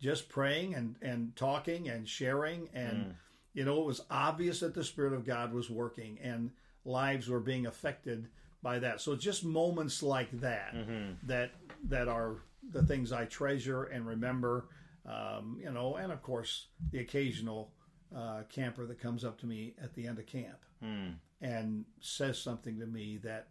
just 0.00 0.28
praying 0.28 0.74
and 0.74 0.96
and 1.02 1.36
talking 1.36 1.88
and 1.88 2.08
sharing 2.08 2.68
and 2.72 2.96
mm. 2.96 3.14
you 3.52 3.64
know 3.64 3.80
it 3.80 3.86
was 3.86 4.00
obvious 4.10 4.60
that 4.60 4.74
the 4.74 4.84
spirit 4.84 5.12
of 5.12 5.26
God 5.26 5.52
was 5.52 5.68
working 5.68 6.18
and 6.22 6.50
lives 6.84 7.28
were 7.28 7.40
being 7.40 7.66
affected 7.66 8.28
by 8.62 8.78
that. 8.78 9.00
So 9.00 9.16
just 9.16 9.44
moments 9.44 10.02
like 10.02 10.30
that 10.40 10.74
mm-hmm. 10.74 11.26
that 11.26 11.52
that 11.88 12.08
are 12.08 12.42
the 12.72 12.82
things 12.82 13.12
I 13.12 13.24
treasure 13.24 13.84
and 13.84 14.06
remember. 14.06 14.68
Um, 15.06 15.58
you 15.62 15.70
know, 15.72 15.96
and 15.96 16.12
of 16.12 16.22
course 16.22 16.66
the 16.90 16.98
occasional 16.98 17.72
uh, 18.14 18.42
camper 18.48 18.86
that 18.86 19.00
comes 19.00 19.24
up 19.24 19.38
to 19.40 19.46
me 19.46 19.74
at 19.82 19.94
the 19.94 20.06
end 20.06 20.18
of 20.18 20.26
camp 20.26 20.58
mm. 20.84 21.14
and 21.40 21.84
says 22.00 22.38
something 22.38 22.78
to 22.78 22.86
me 22.86 23.18
that 23.22 23.48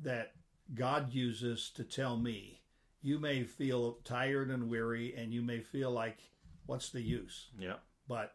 that 0.00 0.32
God 0.74 1.12
uses 1.12 1.70
to 1.76 1.84
tell 1.84 2.16
me. 2.16 2.60
You 3.02 3.18
may 3.18 3.44
feel 3.44 3.98
tired 4.04 4.50
and 4.50 4.70
weary, 4.70 5.14
and 5.14 5.32
you 5.32 5.42
may 5.42 5.60
feel 5.60 5.90
like, 5.90 6.18
"What's 6.66 6.88
the 6.88 7.02
use?" 7.02 7.50
Yeah. 7.58 7.76
But 8.08 8.34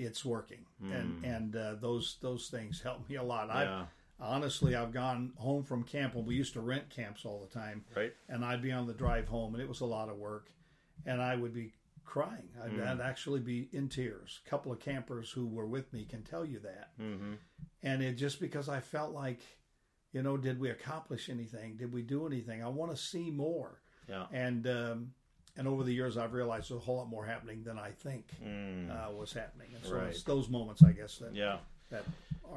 it's 0.00 0.24
working, 0.24 0.64
mm. 0.82 0.98
and 0.98 1.24
and 1.24 1.56
uh, 1.56 1.74
those 1.80 2.16
those 2.20 2.48
things 2.48 2.80
help 2.80 3.08
me 3.08 3.16
a 3.16 3.22
lot. 3.22 3.48
Yeah. 3.48 3.84
I 4.20 4.34
honestly, 4.34 4.74
I've 4.74 4.92
gone 4.92 5.32
home 5.36 5.64
from 5.64 5.82
camp 5.82 6.14
when 6.14 6.26
we 6.26 6.34
used 6.34 6.52
to 6.54 6.60
rent 6.60 6.90
camps 6.90 7.24
all 7.24 7.40
the 7.40 7.58
time, 7.58 7.84
right? 7.96 8.12
And 8.28 8.44
I'd 8.44 8.62
be 8.62 8.72
on 8.72 8.86
the 8.86 8.94
drive 8.94 9.28
home, 9.28 9.54
and 9.54 9.62
it 9.62 9.68
was 9.68 9.80
a 9.80 9.86
lot 9.86 10.08
of 10.08 10.16
work, 10.16 10.50
and 11.06 11.22
I 11.22 11.36
would 11.36 11.54
be 11.54 11.72
crying. 12.04 12.48
I'd, 12.62 12.72
mm. 12.72 12.86
I'd, 12.86 13.00
actually 13.00 13.40
be 13.40 13.68
in 13.72 13.88
tears. 13.88 14.40
A 14.44 14.50
couple 14.50 14.72
of 14.72 14.80
campers 14.80 15.30
who 15.30 15.46
were 15.46 15.66
with 15.66 15.92
me 15.92 16.04
can 16.04 16.22
tell 16.22 16.44
you 16.44 16.58
that. 16.58 16.90
Mm-hmm. 17.00 17.34
And 17.84 18.02
it 18.02 18.14
just 18.14 18.40
because 18.40 18.68
I 18.68 18.80
felt 18.80 19.12
like, 19.12 19.40
you 20.12 20.22
know, 20.22 20.36
did 20.36 20.58
we 20.58 20.70
accomplish 20.70 21.30
anything? 21.30 21.76
Did 21.76 21.92
we 21.92 22.02
do 22.02 22.26
anything? 22.26 22.64
I 22.64 22.68
want 22.68 22.90
to 22.90 22.96
see 22.96 23.30
more. 23.30 23.80
Yeah. 24.08 24.26
And 24.32 24.66
um, 24.66 25.12
and 25.60 25.68
over 25.68 25.84
the 25.84 25.92
years, 25.92 26.16
I've 26.16 26.32
realized 26.32 26.70
there's 26.70 26.80
a 26.80 26.84
whole 26.84 26.96
lot 26.96 27.10
more 27.10 27.26
happening 27.26 27.62
than 27.62 27.78
I 27.78 27.90
think 27.90 28.28
mm. 28.42 28.90
uh, 28.90 29.12
was 29.12 29.30
happening. 29.34 29.68
And 29.74 29.84
so 29.84 29.96
right. 29.96 30.06
it's 30.06 30.22
those 30.22 30.48
moments, 30.48 30.82
I 30.82 30.92
guess, 30.92 31.18
that 31.18 31.34
yeah. 31.34 31.58
That 31.90 32.04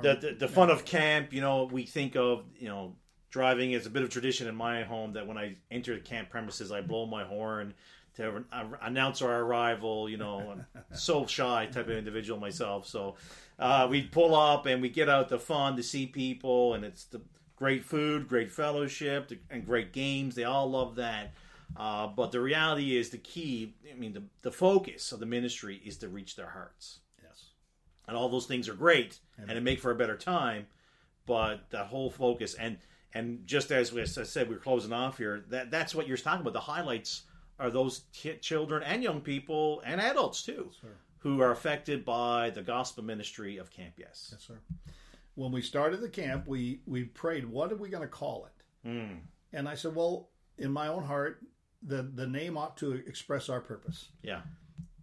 the 0.01 0.15
the, 0.15 0.35
the 0.39 0.47
fun 0.47 0.69
of 0.69 0.85
camp. 0.85 1.33
You 1.33 1.41
know, 1.41 1.65
we 1.69 1.83
think 1.85 2.15
of 2.15 2.45
you 2.57 2.69
know 2.69 2.95
driving 3.29 3.73
is 3.73 3.85
a 3.85 3.89
bit 3.89 4.03
of 4.03 4.09
tradition 4.09 4.47
in 4.47 4.55
my 4.55 4.83
home 4.83 5.11
that 5.13 5.27
when 5.27 5.37
I 5.37 5.57
enter 5.69 5.93
the 5.95 5.99
camp 5.99 6.29
premises, 6.29 6.71
I 6.71 6.79
blow 6.79 7.05
my 7.05 7.25
horn 7.25 7.73
to 8.15 8.45
announce 8.81 9.21
our 9.21 9.41
arrival. 9.41 10.07
You 10.07 10.15
know, 10.15 10.51
I'm 10.51 10.65
so 10.93 11.25
shy 11.25 11.65
type 11.65 11.89
of 11.89 11.97
individual 11.97 12.39
myself. 12.39 12.87
So 12.87 13.15
uh, 13.59 13.85
we 13.89 14.03
pull 14.03 14.33
up 14.33 14.65
and 14.65 14.81
we 14.81 14.87
get 14.87 15.09
out 15.09 15.27
the 15.27 15.39
fun 15.39 15.75
to 15.75 15.83
see 15.83 16.05
people, 16.05 16.73
and 16.73 16.85
it's 16.85 17.03
the 17.03 17.21
great 17.57 17.83
food, 17.83 18.29
great 18.29 18.49
fellowship, 18.49 19.29
and 19.49 19.65
great 19.65 19.91
games. 19.91 20.35
They 20.35 20.45
all 20.45 20.71
love 20.71 20.95
that. 20.95 21.33
Uh, 21.75 22.07
but 22.07 22.31
the 22.31 22.39
reality 22.39 22.95
is 22.95 23.09
the 23.09 23.17
key. 23.17 23.73
I 23.91 23.95
mean, 23.95 24.13
the 24.13 24.23
the 24.41 24.51
focus 24.51 25.11
of 25.11 25.19
the 25.19 25.25
ministry 25.25 25.81
is 25.83 25.97
to 25.97 26.09
reach 26.09 26.35
their 26.35 26.49
hearts. 26.49 26.99
Yes, 27.21 27.51
and 28.07 28.15
all 28.15 28.29
those 28.29 28.45
things 28.45 28.69
are 28.69 28.75
great, 28.75 29.19
and, 29.37 29.49
and 29.49 29.57
it 29.57 29.61
make 29.61 29.79
for 29.79 29.91
a 29.91 29.95
better 29.95 30.17
time. 30.17 30.67
But 31.25 31.69
that 31.71 31.87
whole 31.87 32.09
focus 32.09 32.53
and 32.53 32.77
and 33.13 33.45
just 33.45 33.71
as, 33.71 33.95
as 33.95 34.17
I 34.17 34.23
said, 34.23 34.49
we're 34.49 34.57
closing 34.57 34.93
off 34.93 35.17
here. 35.17 35.45
That 35.49 35.71
that's 35.71 35.95
what 35.95 36.07
you're 36.07 36.17
talking 36.17 36.41
about. 36.41 36.53
The 36.53 36.59
highlights 36.59 37.23
are 37.59 37.69
those 37.69 38.03
t- 38.13 38.37
children 38.37 38.83
and 38.83 39.03
young 39.03 39.21
people 39.21 39.81
and 39.85 40.01
adults 40.01 40.43
too 40.43 40.71
yes, 40.71 40.91
who 41.19 41.41
are 41.41 41.51
affected 41.51 42.03
by 42.03 42.49
the 42.49 42.61
gospel 42.61 43.03
ministry 43.03 43.57
of 43.57 43.69
Camp 43.71 43.93
Yes. 43.97 44.29
Yes, 44.31 44.43
sir. 44.45 44.59
When 45.35 45.51
we 45.51 45.61
started 45.61 46.01
the 46.01 46.09
camp, 46.09 46.47
we 46.47 46.81
we 46.85 47.05
prayed, 47.05 47.45
what 47.45 47.71
are 47.71 47.75
we 47.77 47.89
going 47.89 48.03
to 48.03 48.07
call 48.07 48.47
it? 48.47 48.87
Mm. 48.87 49.19
And 49.53 49.69
I 49.69 49.75
said, 49.75 49.95
well, 49.95 50.29
in 50.57 50.71
my 50.71 50.87
own 50.87 51.03
heart, 51.03 51.41
the 51.85 52.03
the 52.03 52.27
name 52.27 52.57
ought 52.57 52.77
to 52.77 52.93
express 52.93 53.49
our 53.49 53.61
purpose. 53.61 54.09
Yeah. 54.21 54.41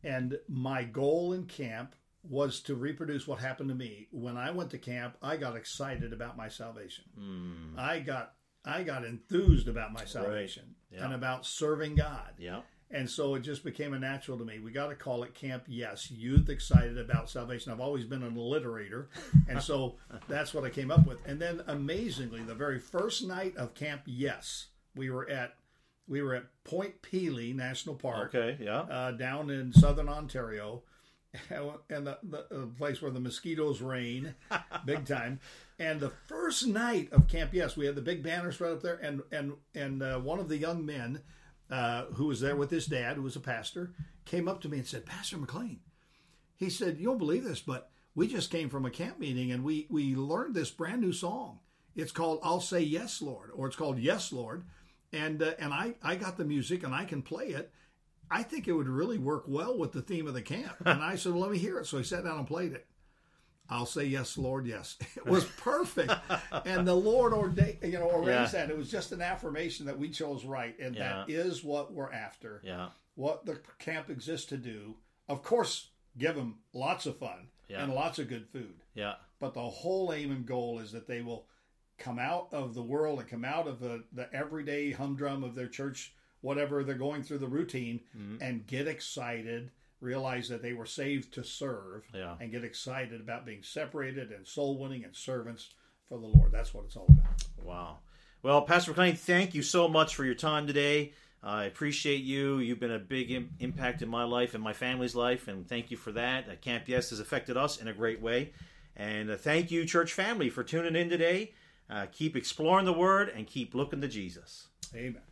And 0.03 0.39
my 0.49 0.85
goal 0.85 1.33
in 1.33 1.45
camp 1.45 1.95
was 2.23 2.61
to 2.61 2.75
reproduce 2.75 3.27
what 3.27 3.39
happened 3.39 3.69
to 3.71 3.75
me 3.75 4.09
when 4.11 4.37
I 4.37 4.51
went 4.51 4.71
to 4.71 4.79
camp. 4.79 5.17
I 5.23 5.37
got 5.37 5.57
excited 5.57 6.13
about 6.13 6.37
my 6.37 6.49
salvation. 6.49 7.05
Mm. 7.19 7.79
I 7.79 8.01
got 8.01 8.35
I 8.65 8.83
got 8.83 9.05
enthused 9.05 9.69
about 9.69 9.93
my 9.93 10.05
salvation 10.05 10.75
right. 10.91 10.99
yeah. 10.99 11.05
and 11.05 11.15
about 11.15 11.47
serving 11.47 11.95
God. 11.95 12.35
Yeah. 12.39 12.61
And 12.93 13.09
so 13.09 13.37
it 13.37 13.41
just 13.41 13.63
became 13.63 13.95
a 13.95 13.99
natural 13.99 14.37
to 14.37 14.45
me. 14.45 14.59
We 14.59 14.73
got 14.73 14.89
to 14.89 14.97
call 14.97 15.23
it 15.23 15.33
Camp 15.33 15.65
Yes, 15.69 16.11
Youth 16.11 16.49
Excited 16.49 16.99
About 16.99 17.31
Salvation. 17.31 17.71
I've 17.71 17.81
always 17.81 18.05
been 18.05 18.25
an 18.25 18.35
alliterator, 18.35 19.07
and 19.49 19.63
so 19.63 19.95
that's 20.29 20.53
what 20.53 20.65
I 20.65 20.71
came 20.71 20.91
up 20.91 21.07
with. 21.07 21.25
And 21.25 21.41
then 21.41 21.63
amazingly, 21.69 22.43
the 22.43 22.55
very 22.55 22.81
first 22.81 23.25
night 23.25 23.57
of 23.57 23.75
Camp 23.75 24.03
Yes, 24.07 24.67
we 24.97 25.09
were 25.09 25.31
at 25.31 25.55
we 26.11 26.21
were 26.21 26.35
at 26.35 26.65
Point 26.65 27.01
Pelee 27.01 27.55
National 27.55 27.95
Park. 27.95 28.35
Okay, 28.35 28.63
yeah, 28.63 28.81
uh, 28.81 29.13
down 29.13 29.49
in 29.49 29.73
southern 29.73 30.09
Ontario, 30.09 30.83
and 31.51 32.07
the, 32.07 32.19
the, 32.23 32.47
the, 32.51 32.69
place 32.77 33.01
where 33.01 33.13
the 33.13 33.21
mosquitoes 33.21 33.81
reign, 33.81 34.35
big 34.85 35.07
time. 35.07 35.39
And 35.79 36.01
the 36.01 36.11
first 36.11 36.67
night 36.67 37.11
of 37.13 37.29
Camp 37.29 37.55
Yes, 37.55 37.77
we 37.77 37.87
had 37.87 37.95
the 37.95 38.03
big 38.03 38.25
banners 38.25 38.61
right 38.61 38.73
up 38.73 38.83
there, 38.83 38.97
and 38.97 39.23
and 39.31 39.53
and 39.75 40.03
uh, 40.03 40.19
one 40.19 40.41
of 40.41 40.49
the 40.49 40.59
young 40.59 40.85
men 40.85 41.23
uh, 41.71 42.07
who 42.15 42.27
was 42.27 42.41
there 42.41 42.57
with 42.57 42.71
his 42.71 42.87
dad, 42.87 43.17
who 43.17 43.23
was 43.23 43.37
a 43.37 43.41
pastor, 43.41 43.93
came 44.25 44.49
up 44.49 44.61
to 44.63 44.69
me 44.69 44.79
and 44.79 44.87
said, 44.87 45.07
"Pastor 45.07 45.39
McLean," 45.39 45.79
he 46.57 46.69
said, 46.69 46.99
"You 46.99 47.07
don't 47.07 47.19
believe 47.19 47.45
this, 47.45 47.61
but 47.61 47.89
we 48.17 48.27
just 48.27 48.51
came 48.51 48.69
from 48.69 48.85
a 48.85 48.91
camp 48.91 49.21
meeting 49.21 49.53
and 49.53 49.63
we 49.63 49.87
we 49.89 50.17
learned 50.17 50.57
this 50.57 50.73
brand 50.73 51.01
new 51.01 51.13
song. 51.13 51.61
It's 51.95 52.13
called 52.13 52.41
"I'll 52.43 52.61
Say 52.61 52.81
Yes, 52.81 53.23
Lord," 53.23 53.51
or 53.55 53.69
it's 53.69 53.77
called 53.77 54.01
"Yes, 54.01 54.33
Lord." 54.33 54.65
And 55.13 55.43
uh, 55.43 55.53
and 55.59 55.73
I 55.73 55.95
I 56.03 56.17
got 56.17 56.37
the 56.37 56.45
music 56.45 56.83
and 56.83 56.95
I 56.95 57.05
can 57.05 57.23
play 57.23 57.49
it 57.49 57.73
I 58.31 58.43
think 58.43 58.69
it 58.69 58.73
would 58.73 58.89
really 58.89 59.19
work 59.19 59.45
well 59.49 59.77
with 59.77 59.93
the 59.93 60.03
theme 60.03 60.29
of 60.29 60.35
the 60.35 60.43
camp. 60.43 60.77
And 60.87 61.03
I 61.03 61.17
said, 61.17 61.33
well, 61.33 61.43
let 61.43 61.51
me 61.51 61.59
hear 61.59 61.79
it. 61.79 61.87
So 61.87 61.99
he 61.99 62.05
sat 62.05 62.25
down 62.25 62.39
and 62.39 62.47
played 62.47 62.73
it. 62.73 62.87
I'll 63.69 63.87
say 63.87 64.05
yes, 64.05 64.37
Lord, 64.37 64.67
yes. 64.67 64.97
It 65.17 65.27
was 65.27 65.45
perfect, 65.45 66.13
and 66.67 66.87
the 66.87 66.95
Lord 66.95 67.33
ordained, 67.33 67.79
you 67.83 68.01
know, 68.01 68.11
arranged 68.11 68.53
yeah. 68.53 68.67
that. 68.67 68.71
It 68.71 68.77
was 68.77 68.91
just 68.91 69.13
an 69.13 69.23
affirmation 69.23 69.87
that 69.87 69.97
we 69.97 70.11
chose 70.11 70.45
right, 70.45 70.77
and 70.81 70.97
yeah. 70.97 71.25
that 71.27 71.31
is 71.31 71.63
what 71.63 71.93
we're 71.93 72.11
after. 72.11 72.61
Yeah, 72.65 72.89
what 73.15 73.47
the 73.47 73.61
camp 73.79 74.11
exists 74.11 74.49
to 74.49 74.57
do. 74.57 74.97
Of 75.29 75.45
course, 75.45 75.91
give 76.19 76.35
them 76.35 76.59
lots 76.73 77.07
of 77.07 77.17
fun 77.19 77.47
yeah. 77.69 77.85
and 77.85 77.95
lots 77.95 78.19
of 78.19 78.29
good 78.29 78.49
food. 78.49 78.83
Yeah, 78.95 79.15
but 79.39 79.55
the 79.55 79.61
whole 79.61 80.13
aim 80.13 80.33
and 80.33 80.45
goal 80.45 80.81
is 80.81 80.91
that 80.91 81.07
they 81.07 81.23
will 81.23 81.47
come 82.01 82.19
out 82.19 82.49
of 82.53 82.75
the 82.75 82.83
world 82.83 83.21
and 83.21 83.29
come 83.29 83.45
out 83.45 83.69
of 83.69 83.79
the, 83.79 84.03
the 84.13 84.33
everyday 84.35 84.91
humdrum 84.91 85.45
of 85.45 85.55
their 85.55 85.69
church 85.69 86.13
whatever 86.41 86.83
they're 86.83 86.95
going 86.95 87.23
through 87.23 87.39
the 87.39 87.47
routine 87.47 88.01
mm-hmm. 88.17 88.43
and 88.43 88.67
get 88.67 88.89
excited 88.89 89.71
realize 90.01 90.49
that 90.49 90.63
they 90.63 90.73
were 90.73 90.87
saved 90.87 91.33
to 91.35 91.45
serve 91.45 92.03
yeah. 92.15 92.35
and 92.41 92.51
get 92.51 92.65
excited 92.65 93.21
about 93.21 93.45
being 93.45 93.63
separated 93.63 94.33
and 94.33 94.47
soul 94.47 94.79
winning 94.79 95.05
and 95.05 95.15
servants 95.15 95.69
for 96.09 96.19
the 96.19 96.27
lord 96.27 96.51
that's 96.51 96.75
what 96.75 96.85
it's 96.85 96.97
all 96.97 97.07
about 97.11 97.45
wow 97.63 97.99
well 98.43 98.63
pastor 98.63 98.93
mclean 98.93 99.15
thank 99.15 99.55
you 99.55 99.63
so 99.63 99.87
much 99.87 100.17
for 100.17 100.25
your 100.25 100.35
time 100.35 100.67
today 100.67 101.13
I 101.43 101.65
appreciate 101.65 102.23
you. 102.23 102.59
You've 102.59 102.81
been 102.81 102.91
a 102.91 102.99
big 102.99 103.31
Im- 103.31 103.51
impact 103.61 104.03
in 104.03 104.09
my 104.11 104.25
life 104.25 104.55
and 104.55 104.63
my 104.63 104.75
family's 104.75 105.15
life, 105.15 105.49
and 105.49 105.67
thank 105.67 105.91
you 105.91 105.97
for 105.97 106.13
that. 106.13 106.47
Uh, 106.47 106.57
Camp 106.57 106.85
Yes 106.87 107.11
has 107.11 107.19
affected 107.21 107.57
us 107.57 107.81
in 107.81 107.89
a 107.89 107.95
great 107.95 108.21
way. 108.21 108.53
And 108.97 109.31
uh, 109.31 109.37
thank 109.37 109.71
you, 109.71 109.87
church 109.87 110.13
family, 110.13 110.51
for 110.51 110.63
tuning 110.63 110.97
in 110.97 111.09
today. 111.09 111.55
Uh, 111.91 112.07
keep 112.13 112.37
exploring 112.37 112.85
the 112.85 112.93
Word 112.93 113.29
and 113.29 113.47
keep 113.47 113.75
looking 113.75 114.01
to 114.01 114.09
Jesus. 114.09 114.69
Amen. 114.95 115.23